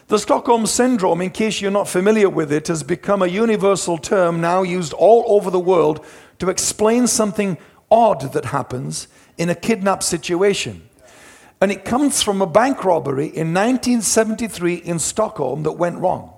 The 0.09 0.19
Stockholm 0.19 0.65
Syndrome, 0.65 1.21
in 1.21 1.29
case 1.29 1.61
you're 1.61 1.71
not 1.71 1.87
familiar 1.87 2.31
with 2.31 2.51
it, 2.51 2.69
has 2.69 2.83
become 2.83 3.21
a 3.21 3.27
universal 3.27 3.99
term 3.99 4.41
now 4.41 4.63
used 4.63 4.95
all 4.95 5.23
over 5.27 5.51
the 5.51 5.61
world 5.61 6.03
to 6.39 6.49
explain 6.49 7.07
something 7.07 7.59
odd 7.91 8.33
that 8.33 8.47
happens 8.47 9.09
in 9.37 9.51
a 9.51 9.55
kidnap 9.55 10.03
situation. 10.03 10.89
And 11.61 11.71
it 11.71 11.85
comes 11.85 12.23
from 12.23 12.41
a 12.41 12.47
bank 12.47 12.87
robbery 12.87 13.27
in 13.27 13.53
1973 13.53 14.77
in 14.77 14.99
Stockholm 14.99 15.65
that 15.65 15.73
went 15.73 15.99
wrong. 15.99 16.33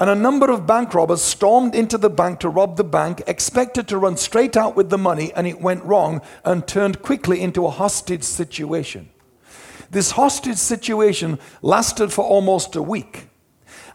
And 0.00 0.10
a 0.10 0.16
number 0.16 0.50
of 0.50 0.66
bank 0.66 0.92
robbers 0.92 1.22
stormed 1.22 1.76
into 1.76 1.98
the 1.98 2.10
bank 2.10 2.40
to 2.40 2.48
rob 2.48 2.76
the 2.76 2.82
bank, 2.82 3.22
expected 3.28 3.86
to 3.88 3.98
run 3.98 4.16
straight 4.16 4.56
out 4.56 4.74
with 4.74 4.90
the 4.90 4.98
money, 4.98 5.32
and 5.34 5.46
it 5.46 5.60
went 5.60 5.84
wrong 5.84 6.20
and 6.44 6.66
turned 6.66 7.00
quickly 7.02 7.42
into 7.42 7.64
a 7.64 7.70
hostage 7.70 8.24
situation. 8.24 9.10
This 9.90 10.12
hostage 10.12 10.58
situation 10.58 11.38
lasted 11.62 12.12
for 12.12 12.24
almost 12.24 12.76
a 12.76 12.82
week. 12.82 13.28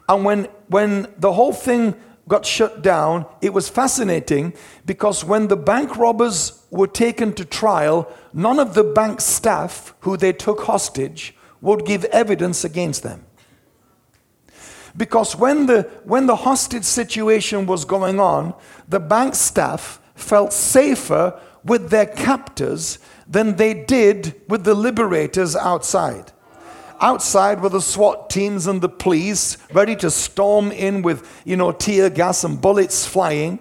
And 0.09 0.25
when, 0.25 0.45
when 0.67 1.07
the 1.17 1.33
whole 1.33 1.53
thing 1.53 1.95
got 2.27 2.45
shut 2.45 2.81
down, 2.81 3.25
it 3.41 3.53
was 3.53 3.69
fascinating 3.69 4.53
because 4.85 5.23
when 5.23 5.47
the 5.47 5.57
bank 5.57 5.97
robbers 5.97 6.65
were 6.71 6.87
taken 6.87 7.33
to 7.33 7.45
trial, 7.45 8.11
none 8.33 8.59
of 8.59 8.73
the 8.73 8.83
bank 8.83 9.21
staff 9.21 9.93
who 10.01 10.17
they 10.17 10.33
took 10.33 10.61
hostage 10.61 11.35
would 11.61 11.85
give 11.85 12.05
evidence 12.05 12.63
against 12.63 13.03
them. 13.03 13.25
Because 14.95 15.35
when 15.35 15.65
the, 15.65 15.83
when 16.03 16.27
the 16.27 16.35
hostage 16.35 16.83
situation 16.83 17.65
was 17.65 17.83
going 17.83 18.19
on, 18.19 18.53
the 18.87 18.99
bank 18.99 19.35
staff 19.35 19.99
felt 20.13 20.53
safer 20.53 21.39
with 21.63 21.89
their 21.89 22.05
captors 22.05 22.99
than 23.33 23.55
they 23.55 23.73
did 23.73 24.39
with 24.47 24.63
the 24.63 24.75
liberators 24.75 25.55
outside. 25.55 26.31
outside 27.01 27.59
were 27.61 27.69
the 27.69 27.81
SWAT 27.81 28.29
teams 28.29 28.65
and 28.65 28.79
the 28.79 28.87
police, 28.87 29.57
ready 29.73 29.95
to 29.97 30.09
storm 30.09 30.71
in 30.71 31.01
with, 31.01 31.19
you 31.43 31.57
know, 31.57 31.71
tear 31.71 32.09
gas 32.09 32.45
and 32.45 32.61
bullets 32.61 33.05
flying. 33.05 33.59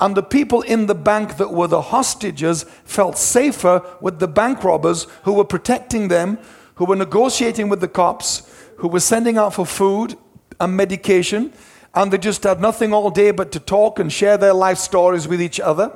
And 0.00 0.16
the 0.16 0.22
people 0.22 0.62
in 0.62 0.86
the 0.86 0.94
bank 0.94 1.36
that 1.36 1.52
were 1.52 1.66
the 1.66 1.82
hostages 1.82 2.64
felt 2.84 3.18
safer 3.18 3.82
with 4.00 4.20
the 4.20 4.28
bank 4.28 4.64
robbers 4.64 5.06
who 5.24 5.34
were 5.34 5.44
protecting 5.44 6.08
them, 6.08 6.38
who 6.76 6.86
were 6.86 6.96
negotiating 6.96 7.68
with 7.68 7.80
the 7.80 7.88
cops, 7.88 8.48
who 8.76 8.88
were 8.88 9.00
sending 9.00 9.36
out 9.36 9.52
for 9.52 9.66
food 9.66 10.16
and 10.60 10.76
medication, 10.76 11.52
and 11.94 12.12
they 12.12 12.18
just 12.18 12.44
had 12.44 12.60
nothing 12.60 12.94
all 12.94 13.10
day 13.10 13.32
but 13.32 13.50
to 13.52 13.60
talk 13.60 13.98
and 13.98 14.12
share 14.12 14.38
their 14.38 14.54
life 14.54 14.78
stories 14.78 15.26
with 15.26 15.42
each 15.42 15.60
other. 15.60 15.90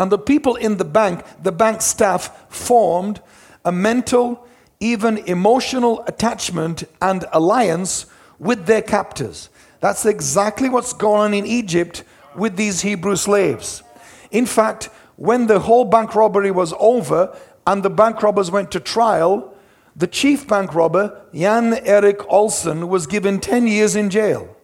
And 0.00 0.10
the 0.10 0.18
people 0.18 0.56
in 0.56 0.78
the 0.78 0.84
bank, 0.86 1.22
the 1.42 1.52
bank 1.52 1.82
staff, 1.82 2.50
formed 2.50 3.20
a 3.66 3.70
mental, 3.70 4.46
even 4.80 5.18
emotional 5.18 6.02
attachment 6.06 6.84
and 7.02 7.26
alliance 7.32 8.06
with 8.38 8.64
their 8.64 8.80
captors. 8.80 9.50
That's 9.80 10.06
exactly 10.06 10.70
what's 10.70 10.94
going 10.94 11.20
on 11.20 11.34
in 11.34 11.44
Egypt 11.44 12.02
with 12.34 12.56
these 12.56 12.80
Hebrew 12.80 13.14
slaves. 13.14 13.82
In 14.30 14.46
fact, 14.46 14.88
when 15.16 15.48
the 15.48 15.60
whole 15.60 15.84
bank 15.84 16.14
robbery 16.14 16.50
was 16.50 16.72
over 16.78 17.36
and 17.66 17.82
the 17.82 17.90
bank 17.90 18.22
robbers 18.22 18.50
went 18.50 18.70
to 18.70 18.80
trial, 18.80 19.54
the 19.94 20.06
chief 20.06 20.48
bank 20.48 20.74
robber, 20.74 21.20
Jan 21.34 21.74
Erik 21.74 22.20
Olsson, 22.20 22.88
was 22.88 23.06
given 23.06 23.38
10 23.38 23.66
years 23.66 23.96
in 23.96 24.08
jail. 24.08 24.56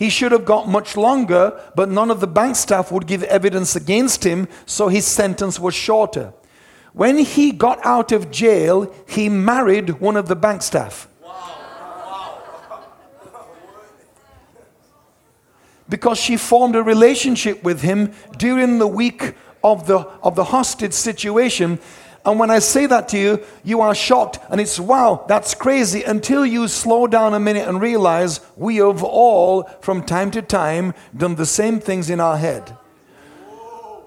He 0.00 0.08
should 0.08 0.32
have 0.32 0.46
got 0.46 0.66
much 0.66 0.96
longer, 0.96 1.60
but 1.74 1.90
none 1.90 2.10
of 2.10 2.20
the 2.20 2.26
bank 2.26 2.56
staff 2.56 2.90
would 2.90 3.06
give 3.06 3.22
evidence 3.24 3.76
against 3.76 4.24
him, 4.24 4.48
so 4.64 4.88
his 4.88 5.06
sentence 5.06 5.60
was 5.60 5.74
shorter. 5.74 6.32
When 6.94 7.18
he 7.18 7.52
got 7.52 7.84
out 7.84 8.10
of 8.10 8.30
jail, 8.30 8.90
he 9.06 9.28
married 9.28 10.00
one 10.00 10.16
of 10.16 10.26
the 10.26 10.34
bank 10.34 10.62
staff. 10.62 11.06
Because 15.86 16.16
she 16.16 16.38
formed 16.38 16.76
a 16.76 16.82
relationship 16.82 17.62
with 17.62 17.82
him 17.82 18.14
during 18.38 18.78
the 18.78 18.86
week 18.86 19.34
of 19.62 19.86
the, 19.86 19.98
of 20.22 20.34
the 20.34 20.44
hostage 20.44 20.94
situation 20.94 21.78
and 22.24 22.38
when 22.38 22.50
I 22.50 22.58
say 22.58 22.86
that 22.86 23.08
to 23.10 23.18
you, 23.18 23.44
you 23.64 23.80
are 23.80 23.94
shocked 23.94 24.38
and 24.50 24.60
it's 24.60 24.78
wow, 24.78 25.24
that's 25.26 25.54
crazy 25.54 26.02
until 26.02 26.44
you 26.44 26.68
slow 26.68 27.06
down 27.06 27.32
a 27.32 27.40
minute 27.40 27.66
and 27.66 27.80
realize 27.80 28.40
we 28.56 28.76
have 28.76 29.02
all, 29.02 29.64
from 29.80 30.04
time 30.04 30.30
to 30.32 30.42
time, 30.42 30.92
done 31.16 31.36
the 31.36 31.46
same 31.46 31.80
things 31.80 32.10
in 32.10 32.20
our 32.20 32.36
head. 32.36 32.76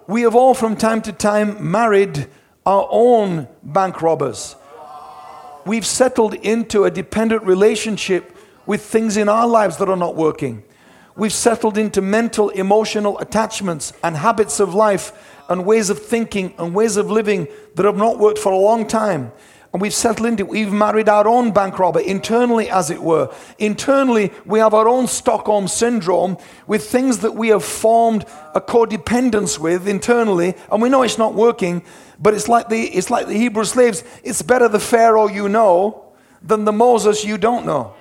We 0.08 0.22
have 0.24 0.36
all, 0.36 0.54
from 0.54 0.76
time 0.76 1.02
to 1.04 1.12
time, 1.12 1.72
married 1.72 2.28
our 2.66 2.88
own 2.92 3.48
bank 3.64 4.02
robbers. 4.02 4.56
We've 5.66 5.86
settled 5.86 6.34
into 6.36 6.84
a 6.84 6.92
dependent 6.92 7.44
relationship 7.44 8.36
with 8.66 8.84
things 8.84 9.18
in 9.18 9.30
our 9.30 9.48
lives 9.48 9.78
that 9.78 9.90
are 9.90 9.98
not 9.98 10.16
working. 10.16 10.64
We've 11.16 11.34
settled 11.34 11.78
into 11.78 12.02
mental, 12.02 12.50
emotional 12.50 13.18
attachments 13.20 13.94
and 14.04 14.18
habits 14.18 14.60
of 14.60 14.74
life 14.74 15.33
and 15.50 15.66
ways 15.66 15.90
of 15.90 16.00
thinking 16.00 16.54
and 16.58 16.74
ways 16.74 16.98
of 16.98 17.10
living 17.12 17.48
that 17.76 17.86
have 17.86 17.98
not 17.98 18.20
worked 18.20 18.40
for 18.40 18.52
a 18.52 18.58
long 18.58 18.88
time. 18.88 19.32
And 19.72 19.82
we've 19.82 19.94
settled 19.94 20.28
into 20.28 20.44
it. 20.44 20.50
We've 20.50 20.72
married 20.72 21.10
our 21.10 21.28
own 21.28 21.52
bank 21.52 21.80
robber 21.80 22.00
internally, 22.00 22.70
as 22.70 22.92
it 22.92 23.02
were. 23.02 23.34
Internally, 23.58 24.32
we 24.46 24.60
have 24.60 24.76
our 24.76 24.88
own 24.88 25.08
Stockholm 25.08 25.68
syndrome 25.68 26.38
with 26.68 26.88
things 26.88 27.20
that 27.20 27.34
we 27.34 27.48
have 27.48 27.64
formed 27.64 28.24
a 28.54 28.62
codependence 28.62 29.58
with 29.58 29.88
internally, 29.88 30.54
and 30.72 30.80
we 30.80 30.90
know 30.90 31.02
it's 31.02 31.18
not 31.18 31.34
working. 31.34 31.82
But 32.20 32.36
it's 32.36 32.48
like 32.48 32.70
the 32.70 32.82
it's 32.82 33.10
like 33.10 33.26
the 33.26 33.34
Hebrew 33.34 33.66
slaves. 33.66 34.04
It's 34.24 34.44
better 34.44 34.68
the 34.68 34.80
Pharaoh 34.80 35.28
you 35.28 35.50
know 35.50 36.14
than 36.44 36.66
the 36.66 36.72
Moses 36.72 37.26
you 37.26 37.40
don't 37.40 37.66
know. 37.66 37.96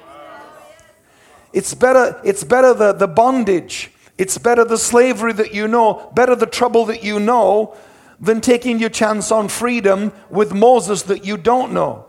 It's 1.52 1.74
better, 1.74 2.20
it's 2.24 2.44
better 2.44 2.72
the, 2.72 2.92
the 2.92 3.08
bondage 3.08 3.91
it's 4.22 4.38
better 4.38 4.64
the 4.64 4.78
slavery 4.78 5.32
that 5.32 5.52
you 5.52 5.66
know, 5.66 6.08
better 6.14 6.36
the 6.36 6.46
trouble 6.46 6.84
that 6.84 7.02
you 7.02 7.18
know, 7.18 7.76
than 8.20 8.40
taking 8.40 8.78
your 8.78 8.88
chance 8.88 9.32
on 9.32 9.48
freedom 9.48 10.12
with 10.30 10.54
Moses 10.54 11.02
that 11.02 11.24
you 11.24 11.36
don't 11.36 11.72
know. 11.72 12.06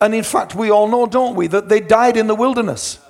And 0.00 0.14
in 0.14 0.22
fact, 0.22 0.54
we 0.54 0.70
all 0.70 0.86
know, 0.86 1.04
don't 1.04 1.34
we, 1.34 1.48
that 1.48 1.68
they 1.68 1.80
died 1.80 2.16
in 2.16 2.28
the 2.28 2.36
wilderness. 2.36 3.00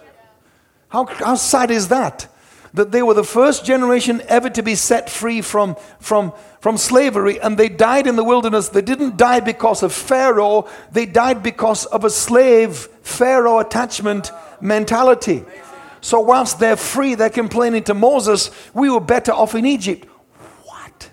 How, 0.89 1.05
how 1.05 1.35
sad 1.35 1.71
is 1.71 1.89
that? 1.89 2.27
That 2.73 2.91
they 2.91 3.03
were 3.03 3.13
the 3.13 3.23
first 3.23 3.67
generation 3.67 4.23
ever 4.29 4.49
to 4.49 4.63
be 4.63 4.77
set 4.77 5.11
free 5.11 5.43
from, 5.43 5.77
from, 6.01 6.33
from 6.63 6.79
slavery, 6.79 7.39
and 7.39 7.59
they 7.59 7.69
died 7.69 8.07
in 8.07 8.17
the 8.17 8.25
wilderness. 8.25 8.71
They 8.71 8.81
didn't 8.81 9.19
die 9.19 9.41
because 9.41 9.83
of 9.83 9.93
Pharaoh, 9.93 10.71
they 10.91 11.05
died 11.05 11.43
because 11.43 11.85
of 11.85 12.03
a 12.07 12.11
slave 12.11 12.89
Pharaoh 13.03 13.59
attachment 13.59 14.31
mentality. 14.59 15.45
So 16.03 16.21
whilst 16.21 16.59
they're 16.59 16.77
free, 16.77 17.15
they're 17.15 17.31
complaining 17.31 17.85
to 17.85 17.95
Moses, 17.95 18.51
we 18.75 18.91
were 18.91 19.01
better 19.01 19.33
off 19.33 19.55
in 19.55 19.65
Egypt. 19.65 20.07
What? 20.65 21.11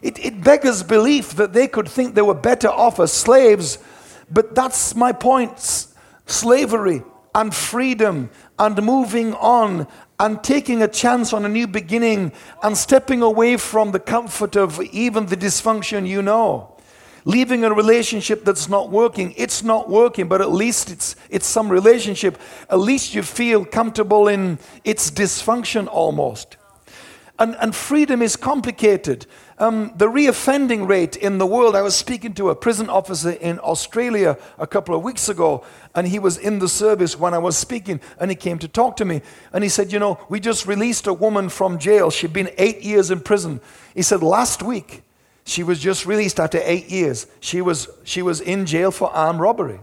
It, 0.00 0.18
it 0.24 0.42
beggars 0.42 0.82
belief 0.82 1.32
that 1.36 1.52
they 1.52 1.68
could 1.68 1.86
think 1.86 2.14
they 2.14 2.22
were 2.22 2.34
better 2.34 2.68
off 2.68 2.98
as 2.98 3.12
slaves. 3.12 3.78
But 4.30 4.54
that's 4.54 4.96
my 4.96 5.12
point. 5.12 5.86
Slavery 6.24 7.02
and 7.34 7.54
freedom 7.54 8.30
and 8.58 8.82
moving 8.82 9.34
on 9.34 9.86
and 10.18 10.42
taking 10.42 10.82
a 10.82 10.88
chance 10.88 11.34
on 11.34 11.44
a 11.44 11.48
new 11.48 11.66
beginning 11.66 12.32
and 12.62 12.76
stepping 12.76 13.20
away 13.20 13.58
from 13.58 13.92
the 13.92 14.00
comfort 14.00 14.56
of 14.56 14.80
even 14.80 15.26
the 15.26 15.36
dysfunction 15.36 16.08
you 16.08 16.22
know 16.22 16.76
leaving 17.24 17.64
a 17.64 17.72
relationship 17.72 18.44
that's 18.44 18.68
not 18.68 18.90
working. 18.90 19.34
It's 19.36 19.62
not 19.62 19.88
working, 19.88 20.28
but 20.28 20.40
at 20.40 20.50
least 20.50 20.90
it's, 20.90 21.16
it's 21.28 21.46
some 21.46 21.68
relationship. 21.68 22.38
At 22.68 22.78
least 22.78 23.14
you 23.14 23.22
feel 23.22 23.64
comfortable 23.64 24.28
in 24.28 24.58
its 24.84 25.10
dysfunction 25.10 25.86
almost. 25.86 26.56
And, 27.40 27.56
and 27.58 27.74
freedom 27.74 28.20
is 28.20 28.36
complicated. 28.36 29.26
Um, 29.56 29.92
the 29.96 30.08
reoffending 30.08 30.86
rate 30.86 31.16
in 31.16 31.38
the 31.38 31.46
world, 31.46 31.74
I 31.74 31.80
was 31.80 31.96
speaking 31.96 32.34
to 32.34 32.50
a 32.50 32.54
prison 32.54 32.90
officer 32.90 33.30
in 33.30 33.58
Australia 33.60 34.36
a 34.58 34.66
couple 34.66 34.94
of 34.94 35.02
weeks 35.02 35.26
ago, 35.30 35.64
and 35.94 36.06
he 36.06 36.18
was 36.18 36.36
in 36.36 36.58
the 36.58 36.68
service 36.68 37.18
when 37.18 37.32
I 37.32 37.38
was 37.38 37.56
speaking, 37.56 38.00
and 38.18 38.30
he 38.30 38.34
came 38.34 38.58
to 38.58 38.68
talk 38.68 38.96
to 38.98 39.06
me. 39.06 39.22
And 39.54 39.64
he 39.64 39.70
said, 39.70 39.90
You 39.90 39.98
know, 39.98 40.20
we 40.28 40.38
just 40.38 40.66
released 40.66 41.06
a 41.06 41.14
woman 41.14 41.48
from 41.48 41.78
jail. 41.78 42.10
She'd 42.10 42.34
been 42.34 42.50
eight 42.58 42.82
years 42.82 43.10
in 43.10 43.20
prison. 43.20 43.62
He 43.94 44.02
said, 44.02 44.22
Last 44.22 44.62
week, 44.62 45.02
she 45.50 45.64
was 45.64 45.80
just 45.80 46.06
released 46.06 46.38
after 46.38 46.60
eight 46.62 46.88
years. 46.90 47.26
She 47.40 47.60
was, 47.60 47.88
she 48.04 48.22
was 48.22 48.40
in 48.40 48.66
jail 48.66 48.92
for 48.92 49.10
armed 49.10 49.40
robbery. 49.40 49.80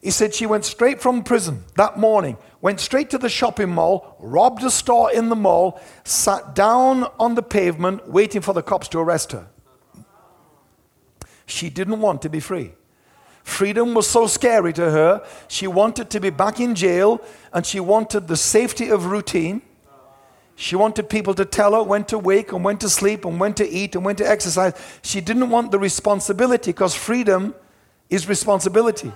He 0.00 0.10
said 0.10 0.34
she 0.34 0.46
went 0.46 0.64
straight 0.64 1.02
from 1.02 1.24
prison 1.24 1.64
that 1.76 1.98
morning, 1.98 2.38
went 2.62 2.80
straight 2.80 3.10
to 3.10 3.18
the 3.18 3.28
shopping 3.28 3.68
mall, 3.68 4.16
robbed 4.18 4.64
a 4.64 4.70
store 4.70 5.12
in 5.12 5.28
the 5.28 5.36
mall, 5.36 5.78
sat 6.04 6.54
down 6.54 7.04
on 7.20 7.34
the 7.34 7.42
pavement 7.42 8.08
waiting 8.08 8.40
for 8.40 8.54
the 8.54 8.62
cops 8.62 8.88
to 8.88 8.98
arrest 8.98 9.32
her. 9.32 9.48
She 11.44 11.68
didn't 11.68 12.00
want 12.00 12.22
to 12.22 12.30
be 12.30 12.40
free. 12.40 12.72
Freedom 13.42 13.92
was 13.92 14.08
so 14.08 14.26
scary 14.26 14.72
to 14.72 14.90
her. 14.90 15.22
She 15.48 15.66
wanted 15.66 16.08
to 16.10 16.20
be 16.20 16.30
back 16.30 16.60
in 16.60 16.74
jail 16.74 17.20
and 17.52 17.66
she 17.66 17.78
wanted 17.78 18.26
the 18.26 18.38
safety 18.38 18.88
of 18.88 19.04
routine. 19.04 19.60
She 20.60 20.74
wanted 20.74 21.08
people 21.08 21.34
to 21.34 21.44
tell 21.44 21.72
her 21.74 21.84
when 21.84 22.02
to 22.06 22.18
wake 22.18 22.50
and 22.50 22.64
when 22.64 22.78
to 22.78 22.88
sleep 22.88 23.24
and 23.24 23.38
when 23.38 23.54
to 23.54 23.68
eat 23.68 23.94
and 23.94 24.04
when 24.04 24.16
to 24.16 24.28
exercise. 24.28 24.74
She 25.02 25.20
didn't 25.20 25.50
want 25.50 25.70
the 25.70 25.78
responsibility 25.78 26.72
because 26.72 26.96
freedom 26.96 27.54
is 28.10 28.28
responsibility. 28.28 29.12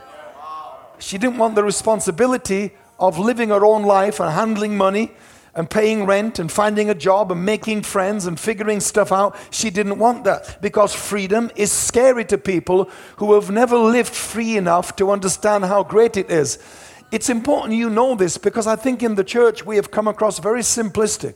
She 1.01 1.19
didn't 1.19 1.39
want 1.39 1.57
the 1.57 1.65
responsibility 1.65 2.71
of 2.97 3.19
living 3.19 3.49
her 3.49 3.65
own 3.65 3.83
life 3.83 4.21
and 4.21 4.33
handling 4.33 4.77
money 4.77 5.11
and 5.57 5.69
paying 5.69 6.07
rent 6.07 6.39
and 6.39 6.51
finding 6.51 6.89
a 6.89 6.95
job 6.95 7.33
and 7.33 7.45
making 7.45 7.83
friends 7.83 8.27
and 8.27 8.39
figuring 8.39 8.79
stuff 8.79 9.11
out. 9.11 9.37
She 9.51 9.69
didn't 9.69 9.99
want 9.99 10.23
that 10.23 10.63
because 10.63 10.95
freedom 10.95 11.51
is 11.57 11.73
scary 11.73 12.25
to 12.27 12.39
people 12.39 12.89
who 13.17 13.35
have 13.35 13.51
never 13.51 13.77
lived 13.77 14.15
free 14.15 14.57
enough 14.57 14.95
to 14.95 15.11
understand 15.11 15.65
how 15.65 15.83
great 15.83 16.17
it 16.17 16.31
is. 16.31 16.61
It's 17.13 17.29
important 17.29 17.75
you 17.75 17.91
know 17.91 18.15
this 18.15 18.39
because 18.39 18.67
I 18.67 18.75
think 18.75 19.03
in 19.03 19.17
the 19.17 19.23
church 19.23 19.67
we 19.67 19.77
have 19.77 19.91
come 19.91 20.09
across 20.09 20.39
very 20.39 20.63
simplistic 20.63 21.35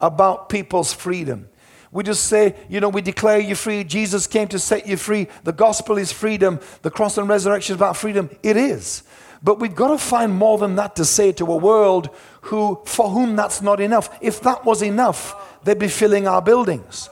about 0.00 0.48
people's 0.48 0.92
freedom. 0.92 1.48
We 1.90 2.04
just 2.04 2.26
say, 2.26 2.54
you 2.68 2.78
know, 2.78 2.88
we 2.88 3.02
declare 3.02 3.40
you 3.40 3.56
free. 3.56 3.82
Jesus 3.82 4.28
came 4.28 4.46
to 4.48 4.58
set 4.58 4.86
you 4.86 4.96
free. 4.96 5.26
The 5.42 5.52
gospel 5.52 5.98
is 5.98 6.12
freedom. 6.12 6.60
The 6.82 6.92
cross 6.92 7.18
and 7.18 7.28
resurrection 7.28 7.74
is 7.74 7.78
about 7.78 7.96
freedom. 7.96 8.30
It 8.44 8.56
is. 8.56 9.02
But 9.42 9.58
we've 9.58 9.74
got 9.74 9.88
to 9.88 9.98
find 9.98 10.32
more 10.32 10.58
than 10.58 10.76
that 10.76 10.94
to 10.96 11.04
say 11.04 11.32
to 11.32 11.52
a 11.52 11.56
world 11.56 12.08
who, 12.42 12.80
for 12.86 13.10
whom 13.10 13.34
that's 13.34 13.60
not 13.62 13.80
enough. 13.80 14.16
If 14.20 14.40
that 14.42 14.64
was 14.64 14.80
enough, 14.80 15.34
they'd 15.64 15.78
be 15.78 15.88
filling 15.88 16.28
our 16.28 16.40
buildings. 16.40 17.10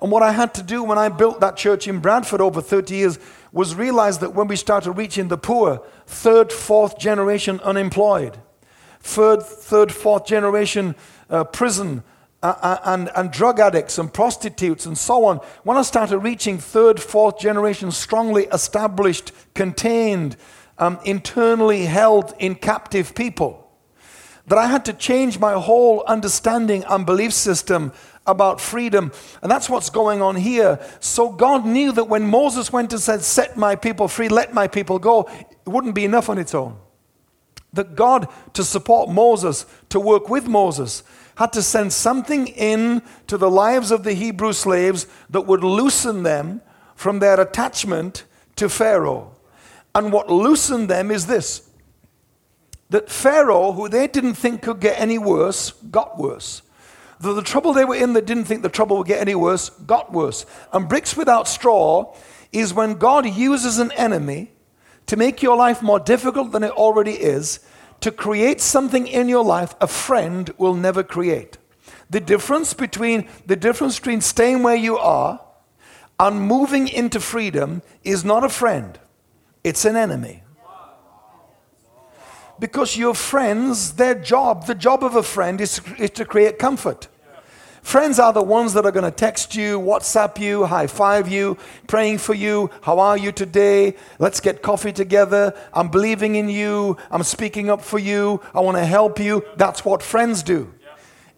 And 0.00 0.10
what 0.10 0.22
I 0.22 0.32
had 0.32 0.54
to 0.54 0.62
do 0.62 0.82
when 0.82 0.98
I 0.98 1.08
built 1.08 1.40
that 1.40 1.56
church 1.56 1.86
in 1.86 2.00
Bradford 2.00 2.40
over 2.40 2.60
30 2.60 2.94
years 2.94 3.18
was 3.54 3.76
realize 3.76 4.18
that 4.18 4.34
when 4.34 4.48
we 4.48 4.56
started 4.56 4.92
reaching 4.92 5.28
the 5.28 5.38
poor, 5.38 5.80
third, 6.06 6.52
fourth 6.52 6.98
generation 6.98 7.60
unemployed, 7.60 8.36
third, 8.98 9.44
third 9.44 9.92
fourth 9.92 10.26
generation 10.26 10.96
uh, 11.30 11.44
prison 11.44 12.02
uh, 12.42 12.78
and, 12.84 13.08
and 13.14 13.30
drug 13.30 13.60
addicts 13.60 13.96
and 13.96 14.12
prostitutes 14.12 14.86
and 14.86 14.98
so 14.98 15.24
on, 15.24 15.36
when 15.62 15.76
I 15.76 15.82
started 15.82 16.18
reaching 16.18 16.58
third, 16.58 17.00
fourth 17.00 17.38
generation, 17.38 17.92
strongly 17.92 18.46
established, 18.46 19.30
contained, 19.54 20.36
um, 20.76 20.98
internally 21.04 21.84
held 21.84 22.34
in 22.40 22.56
captive 22.56 23.14
people, 23.14 23.70
that 24.48 24.58
I 24.58 24.66
had 24.66 24.84
to 24.86 24.92
change 24.92 25.38
my 25.38 25.52
whole 25.52 26.02
understanding 26.08 26.84
and 26.88 27.06
belief 27.06 27.32
system 27.32 27.92
about 28.26 28.60
freedom. 28.60 29.12
And 29.42 29.50
that's 29.50 29.68
what's 29.68 29.90
going 29.90 30.22
on 30.22 30.36
here. 30.36 30.78
So 31.00 31.30
God 31.30 31.66
knew 31.66 31.92
that 31.92 32.04
when 32.04 32.26
Moses 32.26 32.72
went 32.72 32.92
and 32.92 33.00
said, 33.00 33.22
Set 33.22 33.56
my 33.56 33.76
people 33.76 34.08
free, 34.08 34.28
let 34.28 34.54
my 34.54 34.68
people 34.68 34.98
go, 34.98 35.22
it 35.22 35.68
wouldn't 35.68 35.94
be 35.94 36.04
enough 36.04 36.28
on 36.28 36.38
its 36.38 36.54
own. 36.54 36.76
That 37.72 37.96
God, 37.96 38.28
to 38.54 38.64
support 38.64 39.10
Moses, 39.10 39.66
to 39.88 39.98
work 39.98 40.28
with 40.28 40.46
Moses, 40.46 41.02
had 41.36 41.52
to 41.52 41.62
send 41.62 41.92
something 41.92 42.46
in 42.46 43.02
to 43.26 43.36
the 43.36 43.50
lives 43.50 43.90
of 43.90 44.04
the 44.04 44.12
Hebrew 44.12 44.52
slaves 44.52 45.06
that 45.30 45.42
would 45.42 45.64
loosen 45.64 46.22
them 46.22 46.62
from 46.94 47.18
their 47.18 47.40
attachment 47.40 48.24
to 48.56 48.68
Pharaoh. 48.68 49.32
And 49.94 50.12
what 50.12 50.30
loosened 50.30 50.88
them 50.88 51.10
is 51.10 51.26
this 51.26 51.68
that 52.90 53.10
Pharaoh, 53.10 53.72
who 53.72 53.88
they 53.88 54.06
didn't 54.06 54.34
think 54.34 54.62
could 54.62 54.78
get 54.78 55.00
any 55.00 55.18
worse, 55.18 55.72
got 55.72 56.16
worse. 56.16 56.62
The, 57.20 57.32
the 57.32 57.42
trouble 57.42 57.72
they 57.72 57.84
were 57.84 57.96
in 57.96 58.12
that 58.14 58.26
didn't 58.26 58.44
think 58.44 58.62
the 58.62 58.68
trouble 58.68 58.98
would 58.98 59.06
get 59.06 59.20
any 59.20 59.34
worse, 59.34 59.70
got 59.70 60.12
worse. 60.12 60.46
And 60.72 60.88
bricks 60.88 61.16
without 61.16 61.48
straw 61.48 62.14
is 62.52 62.74
when 62.74 62.94
God 62.94 63.26
uses 63.26 63.78
an 63.78 63.92
enemy 63.92 64.52
to 65.06 65.16
make 65.16 65.42
your 65.42 65.56
life 65.56 65.82
more 65.82 66.00
difficult 66.00 66.52
than 66.52 66.62
it 66.62 66.70
already 66.72 67.12
is 67.12 67.60
to 68.00 68.10
create 68.10 68.60
something 68.60 69.06
in 69.06 69.28
your 69.28 69.44
life 69.44 69.74
a 69.80 69.86
friend 69.86 70.52
will 70.58 70.74
never 70.74 71.02
create. 71.02 71.58
The 72.10 72.20
difference 72.20 72.74
between 72.74 73.28
the 73.46 73.56
difference 73.56 73.98
between 73.98 74.20
staying 74.20 74.62
where 74.62 74.76
you 74.76 74.98
are 74.98 75.40
and 76.20 76.40
moving 76.40 76.86
into 76.86 77.18
freedom 77.18 77.82
is 78.04 78.24
not 78.24 78.44
a 78.44 78.48
friend, 78.48 78.98
it's 79.64 79.84
an 79.84 79.96
enemy. 79.96 80.43
Because 82.64 82.96
your 82.96 83.12
friends, 83.14 83.92
their 83.92 84.14
job, 84.14 84.64
the 84.64 84.74
job 84.74 85.04
of 85.04 85.16
a 85.16 85.22
friend 85.22 85.60
is, 85.60 85.82
is 85.98 86.08
to 86.12 86.24
create 86.24 86.58
comfort. 86.58 87.08
Friends 87.82 88.18
are 88.18 88.32
the 88.32 88.42
ones 88.42 88.72
that 88.72 88.86
are 88.86 88.90
going 88.90 89.04
to 89.04 89.10
text 89.10 89.54
you, 89.54 89.78
WhatsApp 89.78 90.38
you, 90.40 90.64
high 90.64 90.86
five 90.86 91.28
you, 91.28 91.58
praying 91.88 92.16
for 92.16 92.32
you. 92.32 92.70
How 92.80 93.00
are 93.00 93.18
you 93.18 93.32
today? 93.32 93.96
Let's 94.18 94.40
get 94.40 94.62
coffee 94.62 94.92
together. 94.92 95.52
I'm 95.74 95.88
believing 95.88 96.36
in 96.36 96.48
you. 96.48 96.96
I'm 97.10 97.22
speaking 97.22 97.68
up 97.68 97.82
for 97.82 97.98
you. 97.98 98.40
I 98.54 98.60
want 98.60 98.78
to 98.78 98.86
help 98.86 99.20
you. 99.20 99.44
That's 99.56 99.84
what 99.84 100.02
friends 100.02 100.42
do. 100.42 100.72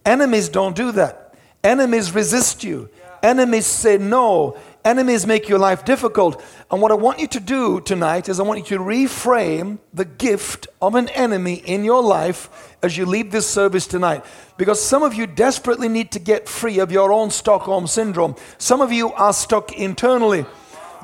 Enemies 0.05 0.49
don't 0.49 0.77
do 0.77 0.93
that. 0.93 1.35
Enemies 1.65 2.15
resist 2.15 2.63
you. 2.63 2.89
Enemies 3.21 3.67
say 3.67 3.99
no. 3.99 4.57
Enemies 4.87 5.27
make 5.27 5.49
your 5.49 5.59
life 5.59 5.85
difficult. 5.85 6.41
And 6.71 6.81
what 6.81 6.93
I 6.93 6.95
want 6.95 7.19
you 7.19 7.27
to 7.27 7.41
do 7.41 7.81
tonight 7.81 8.29
is 8.29 8.39
I 8.39 8.45
want 8.45 8.71
you 8.71 8.79
to 8.79 8.85
reframe 8.85 9.81
the 9.93 10.05
gift 10.05 10.69
of 10.81 10.95
an 10.95 11.09
enemy 11.09 11.55
in 11.55 11.83
your 11.83 12.01
life 12.01 12.77
as 12.85 12.97
you 12.97 13.05
leave 13.05 13.33
this 13.33 13.51
service 13.51 13.89
tonight. 13.89 14.25
Because 14.57 14.81
some 14.81 15.03
of 15.03 15.13
you 15.13 15.27
desperately 15.27 15.89
need 15.89 16.13
to 16.13 16.21
get 16.21 16.49
free 16.49 16.79
of 16.79 16.93
your 16.93 17.13
own 17.13 17.33
Stockholm 17.33 17.89
syndrome. 17.89 18.37
Some 18.59 18.81
of 18.81 18.93
you 18.93 19.13
are 19.15 19.33
stuck 19.33 19.73
internally. 19.73 20.47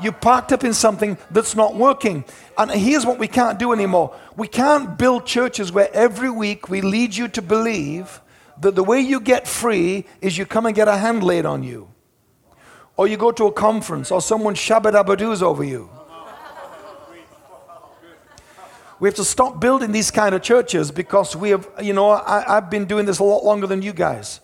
You 0.01 0.13
parked 0.13 0.53
up 0.53 0.63
in 0.63 0.75
something 0.75 1.19
that's 1.33 1.57
not 1.57 1.75
working. 1.75 2.25
And 2.57 2.71
here's 2.71 3.05
what 3.05 3.19
we 3.19 3.27
can't 3.27 3.59
do 3.59 3.73
anymore 3.73 4.15
we 4.37 4.47
can't 4.47 4.97
build 4.97 5.27
churches 5.27 5.73
where 5.73 5.93
every 5.93 6.31
week 6.31 6.69
we 6.69 6.83
lead 6.83 7.17
you 7.17 7.27
to 7.27 7.43
believe 7.43 8.21
that 8.61 8.77
the 8.77 8.85
way 8.85 9.01
you 9.01 9.19
get 9.19 9.49
free 9.49 10.05
is 10.21 10.39
you 10.39 10.47
come 10.47 10.67
and 10.67 10.77
get 10.77 10.87
a 10.87 10.99
hand 10.99 11.25
laid 11.25 11.45
on 11.45 11.65
you 11.65 11.92
or 12.97 13.07
you 13.07 13.17
go 13.17 13.33
to 13.33 13.47
a 13.47 13.53
conference, 13.53 14.11
or 14.11 14.21
someone 14.21 14.55
shabba 14.55 15.43
over 15.43 15.65
you. 15.65 15.89
We 19.01 19.09
have 19.09 19.17
to 19.17 19.25
stop 19.25 19.61
building 19.61 19.91
these 19.91 20.13
kind 20.13 20.33
of 20.33 20.43
churches 20.43 20.93
because 20.93 21.35
we 21.35 21.51
have, 21.51 21.69
you 21.83 21.93
know, 21.93 22.11
I, 22.11 22.45
have 22.47 22.71
been 22.71 22.85
doing 22.85 23.05
this 23.05 23.19
a 23.19 23.25
lot 23.25 23.45
longer 23.45 23.67
than 23.67 23.83
you 23.83 23.93
guys. 23.93 24.41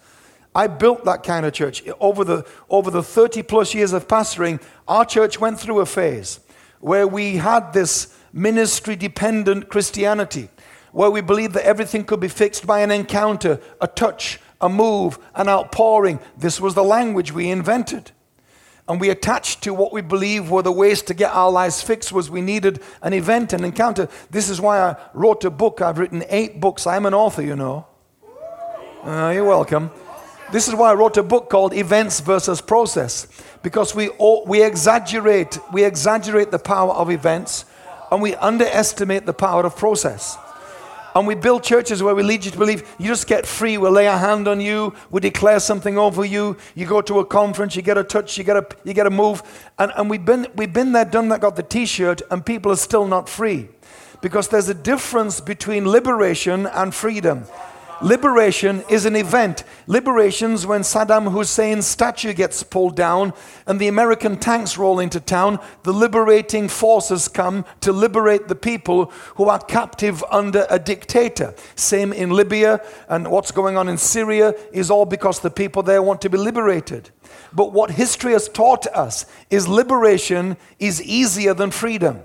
I 0.52 0.66
built 0.66 1.04
that 1.04 1.22
kind 1.22 1.46
of 1.46 1.52
church. 1.52 1.84
Over 2.00 2.24
the, 2.24 2.46
over 2.68 2.90
the 2.90 3.02
30 3.02 3.44
plus 3.44 3.72
years 3.72 3.92
of 3.92 4.08
pastoring, 4.08 4.60
our 4.88 5.04
church 5.04 5.38
went 5.38 5.60
through 5.60 5.78
a 5.78 5.86
phase 5.86 6.40
where 6.80 7.06
we 7.06 7.36
had 7.36 7.72
this 7.72 8.18
ministry 8.32 8.96
dependent 8.96 9.68
Christianity, 9.68 10.48
where 10.90 11.10
we 11.10 11.20
believed 11.20 11.54
that 11.54 11.64
everything 11.64 12.04
could 12.04 12.18
be 12.18 12.26
fixed 12.26 12.66
by 12.66 12.80
an 12.80 12.90
encounter, 12.90 13.60
a 13.80 13.86
touch, 13.86 14.40
a 14.60 14.68
move, 14.68 15.20
an 15.36 15.48
outpouring. 15.48 16.18
This 16.36 16.60
was 16.60 16.74
the 16.74 16.82
language 16.82 17.30
we 17.30 17.48
invented 17.48 18.10
and 18.88 19.00
we 19.00 19.10
attached 19.10 19.62
to 19.62 19.74
what 19.74 19.92
we 19.92 20.00
believe 20.00 20.50
were 20.50 20.62
the 20.62 20.72
ways 20.72 21.02
to 21.02 21.14
get 21.14 21.30
our 21.32 21.50
lives 21.50 21.82
fixed 21.82 22.10
was 22.10 22.30
we 22.30 22.40
needed 22.40 22.80
an 23.02 23.12
event 23.12 23.52
an 23.52 23.62
encounter. 23.64 24.08
This 24.30 24.48
is 24.48 24.60
why 24.60 24.80
i 24.80 24.96
wrote 25.12 25.44
a 25.44 25.50
book. 25.50 25.82
I've 25.82 25.98
written 25.98 26.24
eight 26.28 26.60
books. 26.60 26.86
I'm 26.86 27.04
an 27.04 27.14
author 27.14 27.42
you 27.42 27.54
know. 27.54 27.86
Uh, 29.04 29.30
you're 29.34 29.44
welcome. 29.44 29.90
This 30.50 30.66
is 30.66 30.74
why 30.74 30.90
i 30.90 30.94
wrote 30.94 31.18
a 31.18 31.22
book 31.22 31.50
called 31.50 31.74
events 31.74 32.20
versus 32.20 32.62
process. 32.62 33.26
Because 33.62 33.94
we, 33.94 34.08
we 34.46 34.62
exaggerate 34.62 35.58
we 35.72 35.84
exaggerate 35.84 36.50
the 36.50 36.58
power 36.58 36.92
of 36.92 37.10
events 37.10 37.66
and 38.10 38.22
we 38.22 38.34
underestimate 38.36 39.26
the 39.26 39.34
power 39.34 39.66
of 39.66 39.76
process 39.76 40.38
and 41.18 41.26
we 41.26 41.34
build 41.34 41.64
churches 41.64 42.00
where 42.00 42.14
we 42.14 42.22
lead 42.22 42.44
you 42.44 42.52
to 42.52 42.58
believe 42.58 42.88
you 42.96 43.08
just 43.08 43.26
get 43.26 43.44
free. 43.44 43.76
We'll 43.76 43.90
lay 43.90 44.06
a 44.06 44.16
hand 44.16 44.46
on 44.46 44.60
you. 44.60 44.94
We 45.10 45.20
declare 45.20 45.58
something 45.58 45.98
over 45.98 46.24
you. 46.24 46.56
You 46.76 46.86
go 46.86 47.00
to 47.00 47.18
a 47.18 47.24
conference, 47.24 47.74
you 47.74 47.82
get 47.82 47.98
a 47.98 48.04
touch, 48.04 48.38
you 48.38 48.44
get 48.44 48.56
a, 48.56 48.64
you 48.84 48.94
get 48.94 49.08
a 49.08 49.10
move. 49.10 49.42
And, 49.80 49.90
and 49.96 50.08
we've, 50.08 50.24
been, 50.24 50.46
we've 50.54 50.72
been 50.72 50.92
there, 50.92 51.04
done 51.04 51.28
that, 51.30 51.40
got 51.40 51.56
the 51.56 51.64
t 51.64 51.86
shirt, 51.86 52.22
and 52.30 52.46
people 52.46 52.70
are 52.70 52.76
still 52.76 53.08
not 53.08 53.28
free. 53.28 53.68
Because 54.20 54.46
there's 54.46 54.68
a 54.68 54.74
difference 54.74 55.40
between 55.40 55.88
liberation 55.88 56.66
and 56.66 56.94
freedom. 56.94 57.46
Liberation 58.00 58.84
is 58.88 59.06
an 59.06 59.16
event. 59.16 59.64
Liberation's 59.88 60.64
when 60.64 60.82
Saddam 60.82 61.32
Hussein's 61.32 61.84
statue 61.84 62.32
gets 62.32 62.62
pulled 62.62 62.94
down 62.94 63.32
and 63.66 63.80
the 63.80 63.88
American 63.88 64.36
tanks 64.36 64.78
roll 64.78 65.00
into 65.00 65.18
town. 65.18 65.58
The 65.82 65.92
liberating 65.92 66.68
forces 66.68 67.26
come 67.26 67.64
to 67.80 67.92
liberate 67.92 68.46
the 68.46 68.54
people 68.54 69.06
who 69.34 69.48
are 69.48 69.58
captive 69.58 70.22
under 70.30 70.64
a 70.70 70.78
dictator. 70.78 71.54
Same 71.74 72.12
in 72.12 72.30
Libya 72.30 72.80
and 73.08 73.28
what's 73.32 73.50
going 73.50 73.76
on 73.76 73.88
in 73.88 73.98
Syria 73.98 74.54
is 74.72 74.92
all 74.92 75.04
because 75.04 75.40
the 75.40 75.50
people 75.50 75.82
there 75.82 76.02
want 76.02 76.20
to 76.20 76.30
be 76.30 76.38
liberated. 76.38 77.10
But 77.52 77.72
what 77.72 77.90
history 77.90 78.32
has 78.32 78.48
taught 78.48 78.86
us 78.88 79.26
is 79.50 79.66
liberation 79.66 80.56
is 80.78 81.02
easier 81.02 81.52
than 81.52 81.72
freedom. 81.72 82.20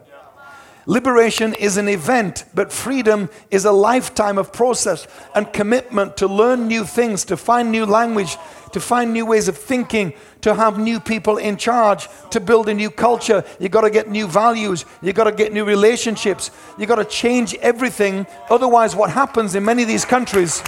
Liberation 0.85 1.53
is 1.53 1.77
an 1.77 1.87
event, 1.87 2.43
but 2.53 2.71
freedom 2.71 3.29
is 3.49 3.63
a 3.63 3.71
lifetime 3.71 4.37
of 4.37 4.51
process 4.51 5.07
and 5.33 5.51
commitment 5.53 6.17
to 6.17 6.27
learn 6.27 6.67
new 6.67 6.83
things, 6.83 7.23
to 7.25 7.37
find 7.37 7.71
new 7.71 7.85
language, 7.85 8.37
to 8.73 8.81
find 8.81 9.13
new 9.13 9.25
ways 9.25 9.47
of 9.47 9.57
thinking, 9.57 10.13
to 10.41 10.53
have 10.53 10.77
new 10.77 10.99
people 10.99 11.37
in 11.37 11.55
charge, 11.55 12.09
to 12.31 12.39
build 12.41 12.67
a 12.67 12.73
new 12.73 12.89
culture. 12.89 13.45
You 13.59 13.69
got 13.69 13.81
to 13.81 13.89
get 13.89 14.09
new 14.09 14.27
values, 14.27 14.83
you 15.01 15.13
got 15.13 15.23
to 15.23 15.31
get 15.31 15.53
new 15.53 15.63
relationships, 15.63 16.51
you 16.77 16.85
got 16.85 16.95
to 16.95 17.05
change 17.05 17.55
everything. 17.55 18.27
Otherwise, 18.49 18.93
what 18.93 19.09
happens 19.09 19.55
in 19.55 19.63
many 19.63 19.83
of 19.83 19.87
these 19.87 20.05
countries 20.05 20.61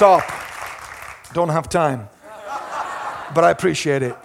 stop. 0.00 0.22
Don't 1.34 1.50
have 1.50 1.68
time. 1.68 2.08
But 3.34 3.44
I 3.44 3.50
appreciate 3.50 4.02
it. 4.02 4.16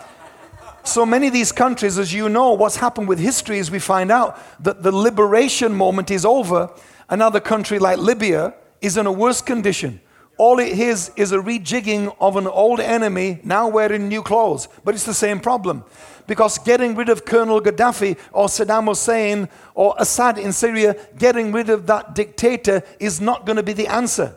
So 0.85 1.03
many 1.03 1.27
of 1.27 1.33
these 1.33 1.51
countries, 1.51 1.97
as 1.97 2.13
you 2.13 2.29
know, 2.29 2.53
what's 2.53 2.75
happened 2.75 3.07
with 3.07 3.17
history 3.17 3.57
is 3.57 3.71
we 3.71 3.79
find 3.79 4.11
out 4.11 4.39
that 4.63 4.83
the 4.83 4.91
liberation 4.91 5.73
moment 5.73 6.11
is 6.11 6.23
over. 6.23 6.69
Another 7.09 7.39
country 7.39 7.79
like 7.79 7.97
Libya 7.97 8.53
is 8.81 8.95
in 8.95 9.07
a 9.07 9.11
worse 9.11 9.41
condition. 9.41 9.99
All 10.37 10.59
it 10.59 10.77
is 10.79 11.11
is 11.15 11.31
a 11.31 11.37
rejigging 11.37 12.15
of 12.19 12.37
an 12.37 12.45
old 12.45 12.79
enemy 12.79 13.39
now 13.43 13.67
wearing 13.67 14.07
new 14.07 14.21
clothes. 14.21 14.67
But 14.83 14.93
it's 14.93 15.05
the 15.05 15.13
same 15.13 15.39
problem. 15.39 15.83
Because 16.27 16.59
getting 16.59 16.95
rid 16.95 17.09
of 17.09 17.25
Colonel 17.25 17.61
Gaddafi 17.61 18.17
or 18.31 18.45
Saddam 18.45 18.87
Hussein 18.87 19.49
or 19.73 19.95
Assad 19.97 20.37
in 20.37 20.53
Syria, 20.53 20.95
getting 21.17 21.51
rid 21.51 21.71
of 21.71 21.87
that 21.87 22.13
dictator 22.13 22.83
is 22.99 23.19
not 23.19 23.45
going 23.47 23.57
to 23.57 23.63
be 23.63 23.73
the 23.73 23.87
answer. 23.87 24.35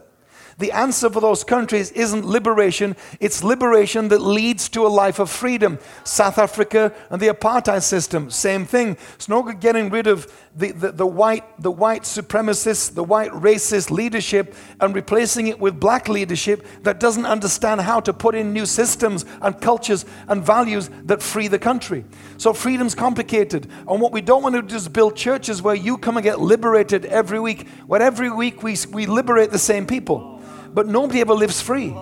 The 0.59 0.73
answer 0.73 1.09
for 1.09 1.21
those 1.21 1.45
countries 1.45 1.93
isn't 1.93 2.25
liberation, 2.25 2.97
it's 3.21 3.45
liberation 3.45 4.09
that 4.09 4.21
leads 4.21 4.69
to 4.71 4.85
a 4.85 4.89
life 4.89 5.21
of 5.21 5.31
freedom. 5.31 5.79
South 6.03 6.37
Africa 6.37 6.93
and 7.11 7.23
the 7.23 7.29
apartheid 7.29 7.85
system, 7.85 8.29
same 8.29 8.67
thing. 8.67 8.97
It's 9.15 9.29
no 9.29 9.45
good 9.45 9.61
getting 9.61 9.89
rid 9.89 10.09
of 10.09 10.27
the, 10.57 10.73
the, 10.73 10.91
the, 10.91 11.07
white, 11.07 11.45
the 11.63 11.71
white 11.71 12.03
supremacist, 12.03 12.95
the 12.95 13.05
white 13.05 13.31
racist 13.31 13.93
leadership 13.93 14.53
and 14.81 14.97
replacing 14.97 15.47
it 15.47 15.61
with 15.61 15.79
black 15.79 16.09
leadership 16.09 16.67
that 16.83 16.99
doesn't 16.99 17.27
understand 17.27 17.81
how 17.83 18.01
to 18.01 18.13
put 18.13 18.35
in 18.35 18.53
new 18.53 18.67
systems 18.67 19.25
and 19.41 19.61
cultures 19.61 20.05
and 20.27 20.45
values 20.45 20.91
that 21.05 21.23
free 21.23 21.47
the 21.47 21.61
country. 21.61 22.05
So 22.37 22.53
freedom's 22.53 22.97
complicated. 22.97 23.69
And 23.87 24.01
what 24.01 24.11
we 24.11 24.23
don't 24.23 24.43
want 24.43 24.57
to 24.57 24.63
do 24.63 24.75
is 24.75 24.89
build 24.89 25.15
churches 25.15 25.63
where 25.63 25.77
you 25.77 25.99
come 25.99 26.17
and 26.17 26.25
get 26.25 26.41
liberated 26.41 27.05
every 27.05 27.39
week, 27.39 27.69
where 27.87 28.03
every 28.03 28.31
week 28.31 28.65
we, 28.65 28.77
we 28.91 29.07
liberate 29.07 29.53
the 29.53 29.59
same 29.61 29.87
people. 29.87 30.35
But 30.73 30.87
nobody 30.87 31.21
ever 31.21 31.35
lives 31.35 31.61
free. 31.61 31.95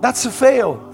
That's 0.00 0.24
a 0.24 0.30
fail. 0.30 0.84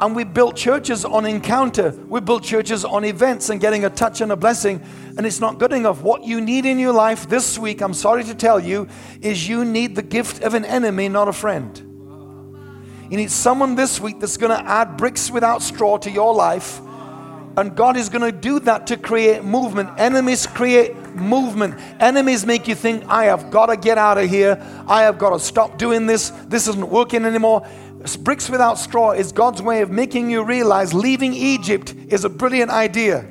And 0.00 0.16
we 0.16 0.24
built 0.24 0.56
churches 0.56 1.04
on 1.04 1.26
encounter. 1.26 1.90
We 2.08 2.20
built 2.20 2.42
churches 2.42 2.86
on 2.86 3.04
events 3.04 3.50
and 3.50 3.60
getting 3.60 3.84
a 3.84 3.90
touch 3.90 4.22
and 4.22 4.32
a 4.32 4.36
blessing. 4.36 4.82
And 5.18 5.26
it's 5.26 5.40
not 5.40 5.58
good 5.58 5.74
enough. 5.74 6.00
What 6.00 6.24
you 6.24 6.40
need 6.40 6.64
in 6.64 6.78
your 6.78 6.92
life 6.92 7.28
this 7.28 7.58
week, 7.58 7.82
I'm 7.82 7.92
sorry 7.92 8.24
to 8.24 8.34
tell 8.34 8.58
you, 8.58 8.88
is 9.20 9.46
you 9.46 9.64
need 9.64 9.96
the 9.96 10.02
gift 10.02 10.42
of 10.42 10.54
an 10.54 10.64
enemy, 10.64 11.10
not 11.10 11.28
a 11.28 11.34
friend. 11.34 11.78
You 13.10 13.16
need 13.16 13.30
someone 13.30 13.74
this 13.74 14.00
week 14.00 14.20
that's 14.20 14.38
going 14.38 14.56
to 14.56 14.66
add 14.66 14.96
bricks 14.96 15.30
without 15.30 15.62
straw 15.62 15.98
to 15.98 16.10
your 16.10 16.32
life. 16.32 16.80
And 17.56 17.76
God 17.76 17.96
is 17.98 18.08
going 18.08 18.22
to 18.22 18.32
do 18.32 18.60
that 18.60 18.86
to 18.86 18.96
create 18.96 19.44
movement. 19.44 19.90
Enemies 19.98 20.46
create 20.46 20.94
movement. 21.14 21.78
Enemies 22.00 22.46
make 22.46 22.68
you 22.68 22.74
think, 22.74 23.04
I 23.08 23.24
have 23.24 23.50
got 23.50 23.66
to 23.66 23.76
get 23.76 23.98
out 23.98 24.18
of 24.18 24.28
here. 24.28 24.60
I 24.86 25.02
have 25.02 25.18
got 25.18 25.30
to 25.30 25.40
stop 25.40 25.78
doing 25.78 26.06
this. 26.06 26.30
This 26.48 26.68
isn't 26.68 26.88
working 26.88 27.24
anymore. 27.24 27.66
Bricks 28.20 28.48
without 28.48 28.78
straw 28.78 29.12
is 29.12 29.30
God's 29.30 29.60
way 29.60 29.82
of 29.82 29.90
making 29.90 30.30
you 30.30 30.42
realize 30.42 30.94
leaving 30.94 31.34
Egypt 31.34 31.94
is 32.08 32.24
a 32.24 32.30
brilliant 32.30 32.70
idea. 32.70 33.26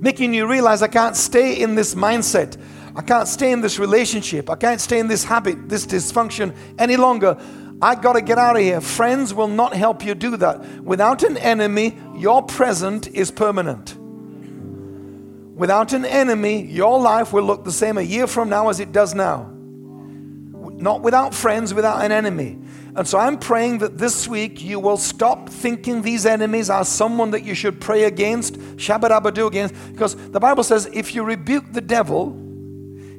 Making 0.00 0.32
you 0.32 0.46
realize 0.46 0.80
I 0.80 0.88
can't 0.88 1.16
stay 1.16 1.60
in 1.60 1.74
this 1.74 1.94
mindset. 1.94 2.56
I 2.96 3.02
can't 3.02 3.28
stay 3.28 3.52
in 3.52 3.60
this 3.60 3.78
relationship. 3.78 4.48
I 4.48 4.56
can't 4.56 4.80
stay 4.80 4.98
in 4.98 5.08
this 5.08 5.24
habit, 5.24 5.68
this 5.68 5.86
dysfunction 5.86 6.54
any 6.78 6.96
longer. 6.96 7.36
I 7.82 7.94
got 7.94 8.12
to 8.12 8.20
get 8.20 8.38
out 8.38 8.56
of 8.56 8.62
here. 8.62 8.80
Friends 8.80 9.32
will 9.32 9.48
not 9.48 9.74
help 9.74 10.04
you 10.04 10.14
do 10.14 10.36
that. 10.36 10.82
Without 10.82 11.22
an 11.22 11.36
enemy, 11.36 11.98
your 12.16 12.42
present 12.42 13.08
is 13.08 13.30
permanent. 13.30 13.96
Without 15.60 15.92
an 15.92 16.06
enemy, 16.06 16.62
your 16.62 16.98
life 16.98 17.34
will 17.34 17.42
look 17.42 17.64
the 17.64 17.70
same 17.70 17.98
a 17.98 18.00
year 18.00 18.26
from 18.26 18.48
now 18.48 18.70
as 18.70 18.80
it 18.80 18.92
does 18.92 19.14
now. 19.14 19.52
Not 19.52 21.02
without 21.02 21.34
friends, 21.34 21.74
without 21.74 22.02
an 22.02 22.10
enemy. 22.10 22.58
And 22.96 23.06
so 23.06 23.18
I'm 23.18 23.38
praying 23.38 23.76
that 23.80 23.98
this 23.98 24.26
week 24.26 24.64
you 24.64 24.80
will 24.80 24.96
stop 24.96 25.50
thinking 25.50 26.00
these 26.00 26.24
enemies 26.24 26.70
are 26.70 26.82
someone 26.82 27.32
that 27.32 27.44
you 27.44 27.54
should 27.54 27.78
pray 27.78 28.04
against, 28.04 28.54
shabadabadu 28.54 29.48
against, 29.48 29.74
because 29.92 30.16
the 30.30 30.40
Bible 30.40 30.64
says 30.64 30.88
if 30.94 31.14
you 31.14 31.24
rebuke 31.24 31.70
the 31.74 31.82
devil, 31.82 32.34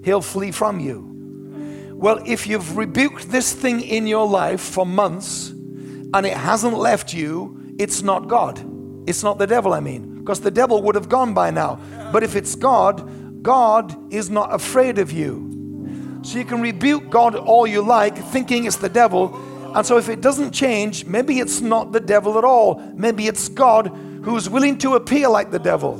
he'll 0.04 0.24
flee 0.24 0.50
from 0.50 0.80
you. 0.80 1.94
Well, 1.94 2.24
if 2.26 2.48
you've 2.48 2.76
rebuked 2.76 3.30
this 3.30 3.54
thing 3.54 3.82
in 3.82 4.08
your 4.08 4.28
life 4.28 4.62
for 4.62 4.84
months 4.84 5.50
and 5.50 6.26
it 6.26 6.36
hasn't 6.36 6.76
left 6.76 7.14
you, 7.14 7.76
it's 7.78 8.02
not 8.02 8.28
God. 8.28 8.60
It's 9.08 9.22
not 9.22 9.38
the 9.38 9.46
devil, 9.46 9.74
I 9.74 9.80
mean, 9.80 10.11
because 10.32 10.40
the 10.40 10.50
devil 10.50 10.82
would 10.82 10.96
have 10.96 11.10
gone 11.10 11.34
by 11.34 11.52
now. 11.52 11.78
But 12.14 12.24
if 12.24 12.38
it's 12.38 12.56
God, 12.56 13.44
God 13.44 14.14
is 14.14 14.30
not 14.30 14.54
afraid 14.54 14.98
of 14.98 15.12
you. 15.12 16.20
So 16.24 16.38
you 16.38 16.46
can 16.46 16.62
rebuke 16.62 17.10
God 17.10 17.36
all 17.36 17.68
you 17.68 17.82
like, 17.82 18.18
thinking 18.18 18.64
it's 18.64 18.78
the 18.78 18.88
devil, 18.88 19.36
and 19.76 19.86
so, 19.86 19.98
if 19.98 20.08
it 20.08 20.22
doesn't 20.22 20.52
change, 20.52 21.06
maybe 21.06 21.40
it's 21.40 21.60
not 21.60 21.92
the 21.92 22.00
devil 22.00 22.38
at 22.38 22.44
all. 22.46 22.76
Maybe 22.96 23.28
it's 23.28 23.50
God 23.50 23.88
who's 24.24 24.50
willing 24.50 24.78
to 24.80 24.96
appear 24.96 25.30
like 25.30 25.52
the 25.52 25.60
devil. 25.60 25.98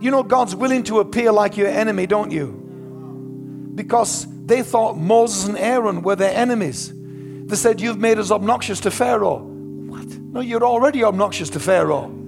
You 0.00 0.10
know, 0.10 0.24
God's 0.24 0.54
willing 0.54 0.82
to 0.84 0.98
appear 0.98 1.30
like 1.30 1.56
your 1.56 1.68
enemy, 1.68 2.06
don't 2.06 2.30
you? 2.30 3.70
Because 3.74 4.26
they 4.46 4.62
thought 4.62 4.96
Moses 4.96 5.48
and 5.48 5.58
Aaron 5.58 6.02
were 6.02 6.16
their 6.16 6.34
enemies. 6.34 6.92
They 6.94 7.56
said, 7.56 7.80
You've 7.80 7.98
made 7.98 8.18
us 8.18 8.30
obnoxious 8.30 8.80
to 8.80 8.90
Pharaoh. 8.90 9.38
What? 9.38 10.06
No, 10.06 10.40
you're 10.40 10.64
already 10.64 11.02
obnoxious 11.02 11.50
to 11.50 11.60
Pharaoh. 11.60 12.21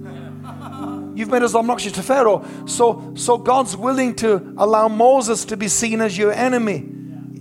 You've 1.15 1.29
made 1.29 1.43
us 1.43 1.55
obnoxious 1.55 1.93
to 1.93 2.03
Pharaoh. 2.03 2.45
So, 2.65 3.13
so 3.15 3.37
God's 3.37 3.75
willing 3.75 4.15
to 4.15 4.53
allow 4.57 4.87
Moses 4.87 5.45
to 5.45 5.57
be 5.57 5.67
seen 5.67 6.01
as 6.01 6.17
your 6.17 6.31
enemy. 6.31 6.79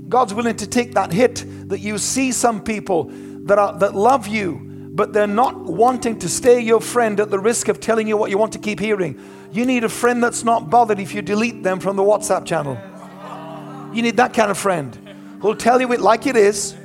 God's 0.08 0.32
willing 0.32 0.56
to 0.56 0.66
take 0.66 0.94
that 0.94 1.12
hit 1.12 1.44
that 1.68 1.80
you 1.80 1.98
see 1.98 2.30
some 2.30 2.62
people 2.62 3.10
that, 3.44 3.58
are, 3.58 3.76
that 3.78 3.94
love 3.94 4.28
you, 4.28 4.90
but 4.92 5.12
they're 5.12 5.26
not 5.26 5.64
wanting 5.64 6.20
to 6.20 6.28
stay 6.28 6.60
your 6.60 6.80
friend 6.80 7.18
at 7.18 7.30
the 7.30 7.38
risk 7.38 7.68
of 7.68 7.80
telling 7.80 8.06
you 8.06 8.16
what 8.16 8.30
you 8.30 8.38
want 8.38 8.52
to 8.52 8.58
keep 8.58 8.78
hearing. 8.78 9.20
You 9.50 9.66
need 9.66 9.82
a 9.82 9.88
friend 9.88 10.22
that's 10.22 10.44
not 10.44 10.70
bothered 10.70 11.00
if 11.00 11.14
you 11.14 11.22
delete 11.22 11.62
them 11.62 11.80
from 11.80 11.96
the 11.96 12.02
WhatsApp 12.02 12.44
channel. 12.44 12.78
You 13.94 14.02
need 14.02 14.16
that 14.18 14.34
kind 14.34 14.50
of 14.50 14.58
friend 14.58 14.96
who'll 15.40 15.56
tell 15.56 15.80
you 15.80 15.92
it 15.92 16.00
like 16.00 16.26
it 16.26 16.36
is, 16.36 16.76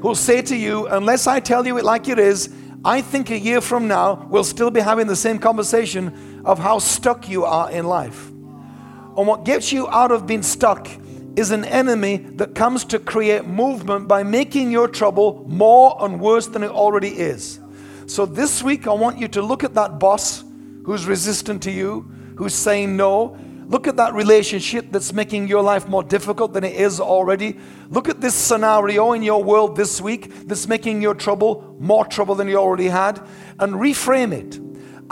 who'll 0.00 0.14
say 0.14 0.42
to 0.42 0.56
you, 0.56 0.86
Unless 0.86 1.26
I 1.26 1.40
tell 1.40 1.66
you 1.66 1.78
it 1.78 1.84
like 1.84 2.08
it 2.08 2.18
is, 2.18 2.52
I 2.84 3.00
think 3.00 3.30
a 3.30 3.38
year 3.38 3.60
from 3.60 3.86
now 3.86 4.26
we'll 4.28 4.44
still 4.44 4.70
be 4.70 4.80
having 4.80 5.06
the 5.06 5.16
same 5.16 5.38
conversation 5.38 6.31
of 6.44 6.58
how 6.58 6.78
stuck 6.78 7.28
you 7.28 7.44
are 7.44 7.70
in 7.70 7.86
life. 7.86 8.28
And 8.28 9.26
what 9.26 9.44
gets 9.44 9.72
you 9.72 9.88
out 9.88 10.10
of 10.10 10.26
being 10.26 10.42
stuck 10.42 10.88
is 11.36 11.50
an 11.50 11.64
enemy 11.64 12.16
that 12.16 12.54
comes 12.54 12.84
to 12.84 12.98
create 12.98 13.46
movement 13.46 14.08
by 14.08 14.22
making 14.22 14.70
your 14.70 14.88
trouble 14.88 15.44
more 15.48 15.96
and 16.00 16.20
worse 16.20 16.46
than 16.46 16.62
it 16.62 16.70
already 16.70 17.08
is. 17.08 17.60
So 18.06 18.26
this 18.26 18.62
week, 18.62 18.86
I 18.86 18.92
want 18.92 19.18
you 19.18 19.28
to 19.28 19.42
look 19.42 19.64
at 19.64 19.74
that 19.74 19.98
boss 19.98 20.44
who's 20.84 21.06
resistant 21.06 21.62
to 21.62 21.70
you, 21.70 22.10
who's 22.36 22.54
saying 22.54 22.96
no. 22.96 23.36
Look 23.66 23.86
at 23.86 23.96
that 23.96 24.12
relationship 24.12 24.88
that's 24.90 25.12
making 25.14 25.48
your 25.48 25.62
life 25.62 25.88
more 25.88 26.02
difficult 26.02 26.52
than 26.52 26.64
it 26.64 26.74
is 26.74 27.00
already. 27.00 27.58
Look 27.88 28.08
at 28.08 28.20
this 28.20 28.34
scenario 28.34 29.12
in 29.12 29.22
your 29.22 29.42
world 29.42 29.76
this 29.76 30.00
week 30.00 30.46
that's 30.46 30.68
making 30.68 31.00
your 31.00 31.14
trouble 31.14 31.76
more 31.78 32.04
trouble 32.04 32.34
than 32.34 32.48
you 32.48 32.56
already 32.56 32.88
had, 32.88 33.18
and 33.58 33.74
reframe 33.74 34.32
it 34.32 34.58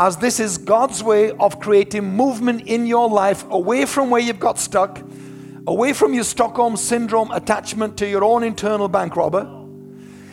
as 0.01 0.17
this 0.17 0.41
is 0.41 0.57
God's 0.57 1.03
way 1.03 1.31
of 1.33 1.61
creating 1.61 2.05
movement 2.05 2.63
in 2.63 2.87
your 2.87 3.07
life 3.07 3.45
away 3.51 3.85
from 3.85 4.09
where 4.09 4.23
you've 4.23 4.41
got 4.41 4.59
stuck 4.59 4.99
away 5.67 5.93
from 5.93 6.15
your 6.15 6.25
Stockholm 6.25 6.75
syndrome 6.75 7.31
attachment 7.33 7.99
to 7.99 8.09
your 8.09 8.25
own 8.25 8.43
internal 8.43 8.89
bank 8.89 9.15
robber. 9.15 9.47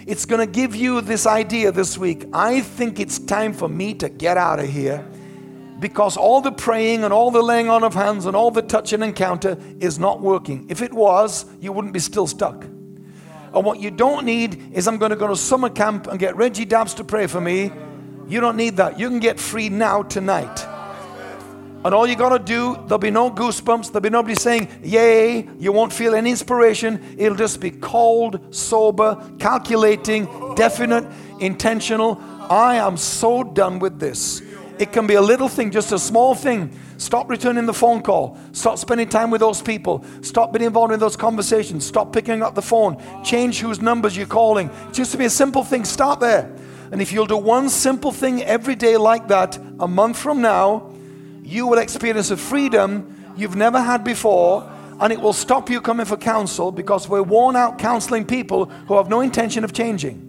It's 0.08 0.26
going 0.26 0.40
to 0.40 0.50
give 0.50 0.74
you 0.74 1.02
this 1.02 1.28
idea 1.28 1.74
this 1.74 1.98
week. 1.98 2.28
I 2.32 2.62
think 2.62 2.98
it's 2.98 3.20
time 3.20 3.52
for 3.52 3.68
me 3.68 3.94
to 3.96 4.08
get 4.08 4.38
out 4.38 4.60
of 4.60 4.70
here 4.70 5.06
because 5.80 6.16
all 6.16 6.40
the 6.40 6.54
praying 6.54 7.04
and 7.04 7.12
all 7.12 7.30
the 7.30 7.42
laying 7.42 7.70
on 7.70 7.84
of 7.84 7.94
hands 7.94 8.26
and 8.26 8.38
all 8.38 8.52
the 8.52 8.62
touch 8.62 8.94
and 8.94 9.04
encounter 9.04 9.58
is 9.82 10.00
not 10.00 10.22
working. 10.22 10.66
If 10.70 10.82
it 10.82 10.94
was, 10.94 11.46
you 11.60 11.74
wouldn't 11.74 11.94
be 11.94 12.00
still 12.00 12.26
stuck. 12.26 12.64
And 12.64 13.66
what 13.66 13.82
you 13.82 13.92
don't 13.92 14.26
need 14.26 14.74
is 14.74 14.88
I'm 14.88 14.98
going 14.98 15.12
to 15.12 15.18
go 15.18 15.28
to 15.28 15.36
summer 15.36 15.70
camp 15.70 16.08
and 16.08 16.18
get 16.18 16.38
Reggie 16.38 16.64
Dabbs 16.64 16.94
to 16.94 17.04
pray 17.04 17.28
for 17.28 17.42
me. 17.42 17.74
You 18.28 18.42
don't 18.42 18.58
need 18.58 18.78
that. 18.78 19.00
You 19.00 19.10
can 19.10 19.20
get 19.20 19.40
free 19.40 19.70
now, 19.70 20.04
tonight. 20.04 20.66
And 21.86 21.94
all 21.94 22.06
you 22.06 22.16
got 22.16 22.38
to 22.38 22.40
do, 22.40 22.74
there'll 22.74 22.98
be 22.98 23.12
no 23.12 23.32
goosebumps. 23.32 23.88
There'll 23.88 24.02
be 24.02 24.10
nobody 24.10 24.36
saying, 24.36 24.68
Yay. 24.84 25.48
You 25.58 25.72
won't 25.72 25.94
feel 25.94 26.16
any 26.16 26.32
inspiration. 26.32 27.16
It'll 27.18 27.38
just 27.38 27.62
be 27.62 27.72
cold, 27.72 28.54
sober, 28.54 29.16
calculating, 29.40 30.26
definite, 30.56 31.08
intentional. 31.40 32.22
I 32.50 32.76
am 32.76 32.98
so 32.98 33.44
done 33.44 33.80
with 33.80 34.00
this. 34.00 34.42
It 34.80 34.92
can 34.92 35.08
be 35.08 35.16
a 35.16 35.22
little 35.22 35.48
thing, 35.48 35.72
just 35.72 35.92
a 35.92 36.00
small 36.00 36.36
thing. 36.36 36.78
Stop 36.98 37.30
returning 37.30 37.66
the 37.66 37.74
phone 37.74 38.02
call. 38.02 38.38
Stop 38.52 38.78
spending 38.78 39.08
time 39.08 39.32
with 39.32 39.42
those 39.42 39.62
people. 39.62 40.04
Stop 40.22 40.52
being 40.52 40.66
involved 40.66 40.94
in 40.94 41.00
those 41.00 41.16
conversations. 41.16 41.86
Stop 41.86 42.12
picking 42.12 42.42
up 42.42 42.54
the 42.54 42.62
phone. 42.62 43.02
Change 43.24 43.60
whose 43.60 43.82
numbers 43.82 44.18
you're 44.18 44.28
calling. 44.28 44.70
It's 44.90 44.98
Just 44.98 45.12
to 45.14 45.18
be 45.18 45.26
a 45.26 45.30
simple 45.30 45.64
thing. 45.64 45.86
Start 45.86 46.20
there. 46.20 46.52
And 46.92 47.02
if 47.02 47.12
you'll 47.12 47.26
do 47.26 47.38
one 47.38 47.70
simple 47.70 48.12
thing 48.12 48.44
every 48.44 48.76
day 48.76 48.98
like 48.98 49.28
that, 49.28 49.58
a 49.80 49.88
month 49.88 50.18
from 50.18 50.42
now, 50.42 50.94
you 51.44 51.68
will 51.68 51.78
experience 51.78 52.32
a 52.32 52.38
freedom 52.38 53.34
you've 53.36 53.56
never 53.56 53.82
had 53.82 54.04
before, 54.04 54.70
and 55.00 55.14
it 55.14 55.20
will 55.20 55.34
stop 55.34 55.70
you 55.70 55.82
coming 55.82 56.06
for 56.06 56.18
counsel 56.18 56.72
because 56.72 57.08
we're 57.08 57.24
worn 57.24 57.56
out 57.56 57.78
counseling 57.78 58.26
people 58.26 58.66
who 58.66 58.98
have 58.98 59.10
no 59.10 59.22
intention 59.22 59.64
of 59.64 59.74
changing. 59.74 60.24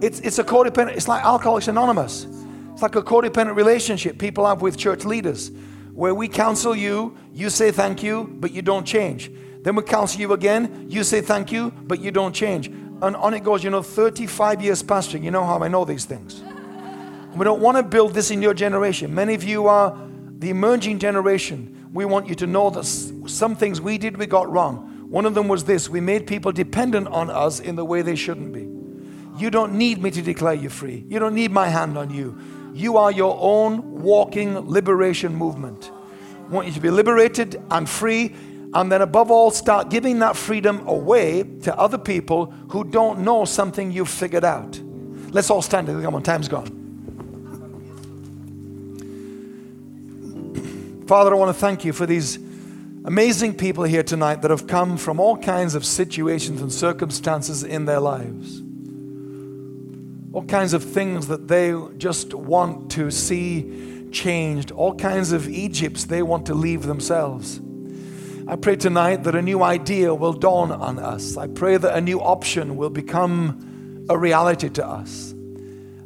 It's, 0.00 0.20
it's 0.20 0.38
a 0.38 0.44
codependent, 0.44 0.96
it's 0.96 1.08
like 1.08 1.24
Alcoholics 1.24 1.68
Anonymous. 1.68 2.26
It's 2.72 2.82
like 2.82 2.96
a 2.96 3.02
codependent 3.02 3.54
relationship 3.54 4.18
people 4.18 4.46
have 4.46 4.62
with 4.62 4.76
church 4.78 5.04
leaders 5.04 5.50
where 5.92 6.14
we 6.14 6.28
counsel 6.28 6.74
you, 6.74 7.16
you 7.34 7.50
say 7.50 7.70
thank 7.70 8.02
you, 8.02 8.24
but 8.40 8.52
you 8.52 8.62
don't 8.62 8.86
change. 8.86 9.30
Then 9.62 9.76
we 9.76 9.82
counsel 9.82 10.20
you 10.20 10.32
again, 10.32 10.86
you 10.88 11.04
say 11.04 11.20
thank 11.20 11.52
you, 11.52 11.70
but 11.70 12.00
you 12.00 12.10
don't 12.10 12.34
change. 12.34 12.70
And 13.02 13.16
on 13.16 13.34
it 13.34 13.44
goes, 13.44 13.64
you 13.64 13.70
know, 13.70 13.82
35 13.82 14.62
years 14.62 14.82
pastoring, 14.82 15.22
you 15.22 15.30
know 15.30 15.44
how 15.44 15.62
I 15.62 15.68
know 15.68 15.84
these 15.84 16.04
things. 16.04 16.42
We 17.34 17.44
don't 17.44 17.60
want 17.60 17.76
to 17.76 17.82
build 17.82 18.14
this 18.14 18.30
in 18.30 18.42
your 18.42 18.54
generation. 18.54 19.14
Many 19.14 19.34
of 19.34 19.44
you 19.44 19.68
are 19.68 19.96
the 20.38 20.50
emerging 20.50 20.98
generation. 20.98 21.88
We 21.92 22.04
want 22.04 22.28
you 22.28 22.34
to 22.36 22.46
know 22.46 22.70
that 22.70 22.84
some 22.84 23.56
things 23.56 23.80
we 23.80 23.98
did, 23.98 24.16
we 24.16 24.26
got 24.26 24.50
wrong. 24.50 25.08
One 25.08 25.26
of 25.26 25.34
them 25.34 25.48
was 25.48 25.64
this 25.64 25.88
we 25.88 26.00
made 26.00 26.26
people 26.26 26.52
dependent 26.52 27.08
on 27.08 27.30
us 27.30 27.58
in 27.58 27.76
the 27.76 27.84
way 27.84 28.02
they 28.02 28.16
shouldn't 28.16 28.52
be. 28.52 28.68
You 29.40 29.50
don't 29.50 29.74
need 29.74 30.02
me 30.02 30.10
to 30.10 30.22
declare 30.22 30.54
you 30.54 30.68
free, 30.68 31.04
you 31.08 31.18
don't 31.18 31.34
need 31.34 31.50
my 31.50 31.68
hand 31.68 31.96
on 31.96 32.10
you. 32.10 32.38
You 32.74 32.96
are 32.96 33.10
your 33.10 33.36
own 33.40 34.02
walking 34.02 34.70
liberation 34.70 35.34
movement. 35.34 35.90
I 36.46 36.52
want 36.52 36.68
you 36.68 36.72
to 36.74 36.80
be 36.80 36.90
liberated 36.90 37.60
and 37.70 37.88
free, 37.88 38.34
and 38.74 38.90
then 38.90 39.02
above 39.02 39.30
all, 39.30 39.50
start 39.50 39.90
giving 39.90 40.20
that 40.20 40.36
freedom 40.36 40.86
away 40.86 41.42
to 41.62 41.76
other 41.76 41.98
people 41.98 42.46
who 42.70 42.84
don't 42.84 43.20
know 43.20 43.44
something 43.44 43.90
you've 43.90 44.08
figured 44.08 44.44
out. 44.44 44.80
Let's 45.30 45.50
all 45.50 45.62
stand. 45.62 45.88
Come 45.88 46.14
on, 46.14 46.22
time's 46.22 46.48
gone. 46.48 46.78
Father, 51.06 51.34
I 51.34 51.36
want 51.36 51.54
to 51.54 51.60
thank 51.60 51.84
you 51.84 51.92
for 51.92 52.06
these 52.06 52.38
Amazing 53.02 53.54
people 53.54 53.84
here 53.84 54.02
tonight 54.02 54.42
that 54.42 54.50
have 54.50 54.66
come 54.66 54.98
from 54.98 55.18
all 55.18 55.34
kinds 55.34 55.74
of 55.74 55.86
situations 55.86 56.60
and 56.60 56.70
circumstances 56.70 57.64
in 57.64 57.86
their 57.86 57.98
lives. 57.98 58.60
All 60.34 60.44
kinds 60.44 60.74
of 60.74 60.84
things 60.84 61.26
that 61.28 61.48
they 61.48 61.74
just 61.96 62.34
want 62.34 62.90
to 62.92 63.10
see 63.10 64.10
changed. 64.12 64.70
All 64.70 64.94
kinds 64.94 65.32
of 65.32 65.48
Egypts 65.48 66.04
they 66.04 66.22
want 66.22 66.44
to 66.46 66.54
leave 66.54 66.82
themselves. 66.82 67.58
I 68.50 68.56
pray 68.56 68.74
tonight 68.74 69.22
that 69.22 69.36
a 69.36 69.42
new 69.42 69.62
idea 69.62 70.12
will 70.12 70.32
dawn 70.32 70.72
on 70.72 70.98
us. 70.98 71.36
I 71.36 71.46
pray 71.46 71.76
that 71.76 71.96
a 71.96 72.00
new 72.00 72.20
option 72.20 72.76
will 72.76 72.90
become 72.90 74.06
a 74.08 74.18
reality 74.18 74.68
to 74.70 74.84
us. 74.84 75.32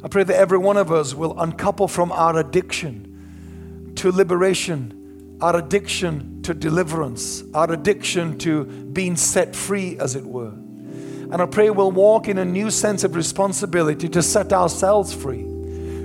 I 0.03 0.09
pray 0.09 0.23
that 0.23 0.35
every 0.35 0.59
one 0.59 0.77
of 0.77 0.91
us 0.91 1.15
will 1.15 1.39
uncouple 1.39 1.87
from 1.87 2.11
our 2.11 2.37
addiction 2.37 3.93
to 3.95 4.11
liberation, 4.11 5.39
our 5.41 5.55
addiction 5.55 6.43
to 6.43 6.53
deliverance, 6.53 7.43
our 7.55 7.71
addiction 7.71 8.37
to 8.37 8.65
being 8.65 9.15
set 9.15 9.55
free, 9.55 9.97
as 9.97 10.15
it 10.15 10.23
were. 10.23 10.51
And 10.51 11.41
I 11.41 11.47
pray 11.47 11.71
we'll 11.71 11.89
walk 11.89 12.27
in 12.27 12.37
a 12.37 12.45
new 12.45 12.69
sense 12.69 13.03
of 13.03 13.15
responsibility 13.15 14.07
to 14.09 14.21
set 14.21 14.53
ourselves 14.53 15.15
free, 15.15 15.41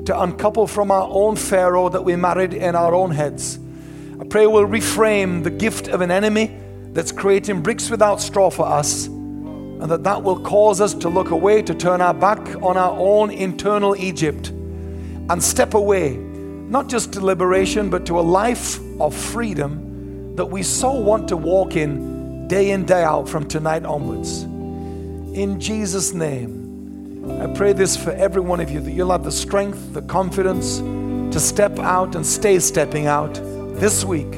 to 0.07 0.19
uncouple 0.19 0.69
from 0.69 0.91
our 0.91 1.07
own 1.07 1.37
Pharaoh 1.37 1.91
that 1.91 2.03
we 2.03 2.17
married 2.17 2.55
in 2.55 2.75
our 2.77 2.95
own 2.95 3.11
heads. 3.11 3.59
I 4.31 4.33
pray 4.33 4.47
we'll 4.47 4.65
reframe 4.65 5.43
the 5.43 5.51
gift 5.51 5.89
of 5.89 6.03
an 6.03 6.13
enemy 6.13 6.57
that's 6.93 7.11
creating 7.11 7.63
bricks 7.63 7.91
without 7.91 8.21
straw 8.21 8.49
for 8.49 8.65
us 8.65 9.07
and 9.07 9.91
that 9.91 10.05
that 10.05 10.23
will 10.23 10.39
cause 10.39 10.81
us 10.81 10.95
to 10.95 11.09
look 11.09 11.31
away, 11.31 11.63
to 11.63 11.75
turn 11.75 12.01
our 12.01 12.15
back 12.15 12.39
on 12.63 12.77
our 12.77 12.97
own 12.97 13.33
internal 13.33 13.97
Egypt 13.97 14.51
and 14.51 15.43
step 15.43 15.75
away, 15.75 16.15
not 16.15 16.89
just 16.89 17.13
to 17.15 17.21
liberation, 17.21 17.91
but 17.91 18.07
to 18.07 18.21
a 18.21 18.23
life 18.23 18.79
of 19.01 19.17
freedom 19.17 20.37
that 20.37 20.47
we 20.47 20.63
so 20.63 20.93
want 20.93 21.27
to 21.27 21.37
walk 21.37 21.75
in 21.75 22.47
day 22.47 22.71
in, 22.71 22.85
day 22.85 23.03
out 23.03 23.29
from 23.29 23.49
tonight 23.49 23.85
onwards. 23.85 24.45
In 24.45 25.59
Jesus' 25.59 26.13
name, 26.15 27.41
I 27.43 27.49
pray 27.49 27.73
this 27.73 27.97
for 27.97 28.13
every 28.13 28.43
one 28.43 28.61
of 28.61 28.71
you 28.71 28.79
that 28.79 28.93
you'll 28.93 29.11
have 29.11 29.25
the 29.25 29.33
strength, 29.33 29.93
the 29.93 30.03
confidence 30.03 30.79
to 31.35 31.41
step 31.41 31.81
out 31.81 32.15
and 32.15 32.25
stay 32.25 32.61
stepping 32.61 33.09
out 33.09 33.37
this 33.81 34.05
week 34.05 34.33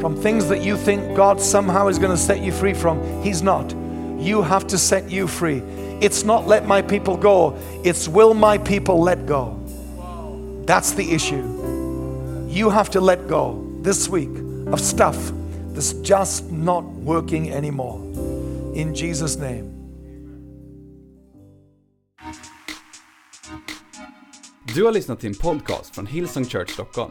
from 0.00 0.16
things 0.16 0.48
that 0.48 0.62
you 0.62 0.76
think 0.76 1.16
God 1.16 1.40
somehow 1.40 1.88
is 1.88 1.98
going 1.98 2.10
to 2.10 2.22
set 2.22 2.42
you 2.42 2.52
free 2.52 2.74
from. 2.74 3.22
He's 3.22 3.42
not 3.42 3.74
you 4.22 4.42
have 4.42 4.66
to 4.68 4.78
set 4.78 5.10
you 5.10 5.26
free. 5.26 5.62
It's 6.00 6.24
not 6.24 6.46
let 6.46 6.66
my 6.66 6.82
people 6.82 7.16
go, 7.16 7.56
it's 7.84 8.08
will 8.08 8.34
my 8.34 8.58
people 8.58 9.02
let 9.02 9.26
go. 9.26 9.58
That's 10.64 10.92
the 10.92 11.12
issue. 11.12 11.42
You 12.48 12.70
have 12.70 12.90
to 12.90 13.00
let 13.00 13.28
go 13.28 13.64
this 13.82 14.08
week 14.08 14.30
of 14.72 14.80
stuff 14.80 15.32
that's 15.74 15.92
just 15.94 16.50
not 16.52 16.84
working 16.84 17.50
anymore. 17.50 18.00
In 18.74 18.94
Jesus' 18.94 19.36
name. 19.36 19.68
Du 24.74 24.84
har 24.84 24.92
lyssnat 24.92 25.20
till 25.20 25.28
en 25.28 25.34
podcast 25.34 25.94
från 25.94 26.06
Hillsong 26.06 26.44
Church 26.44 26.70
Stockholm. 26.70 27.10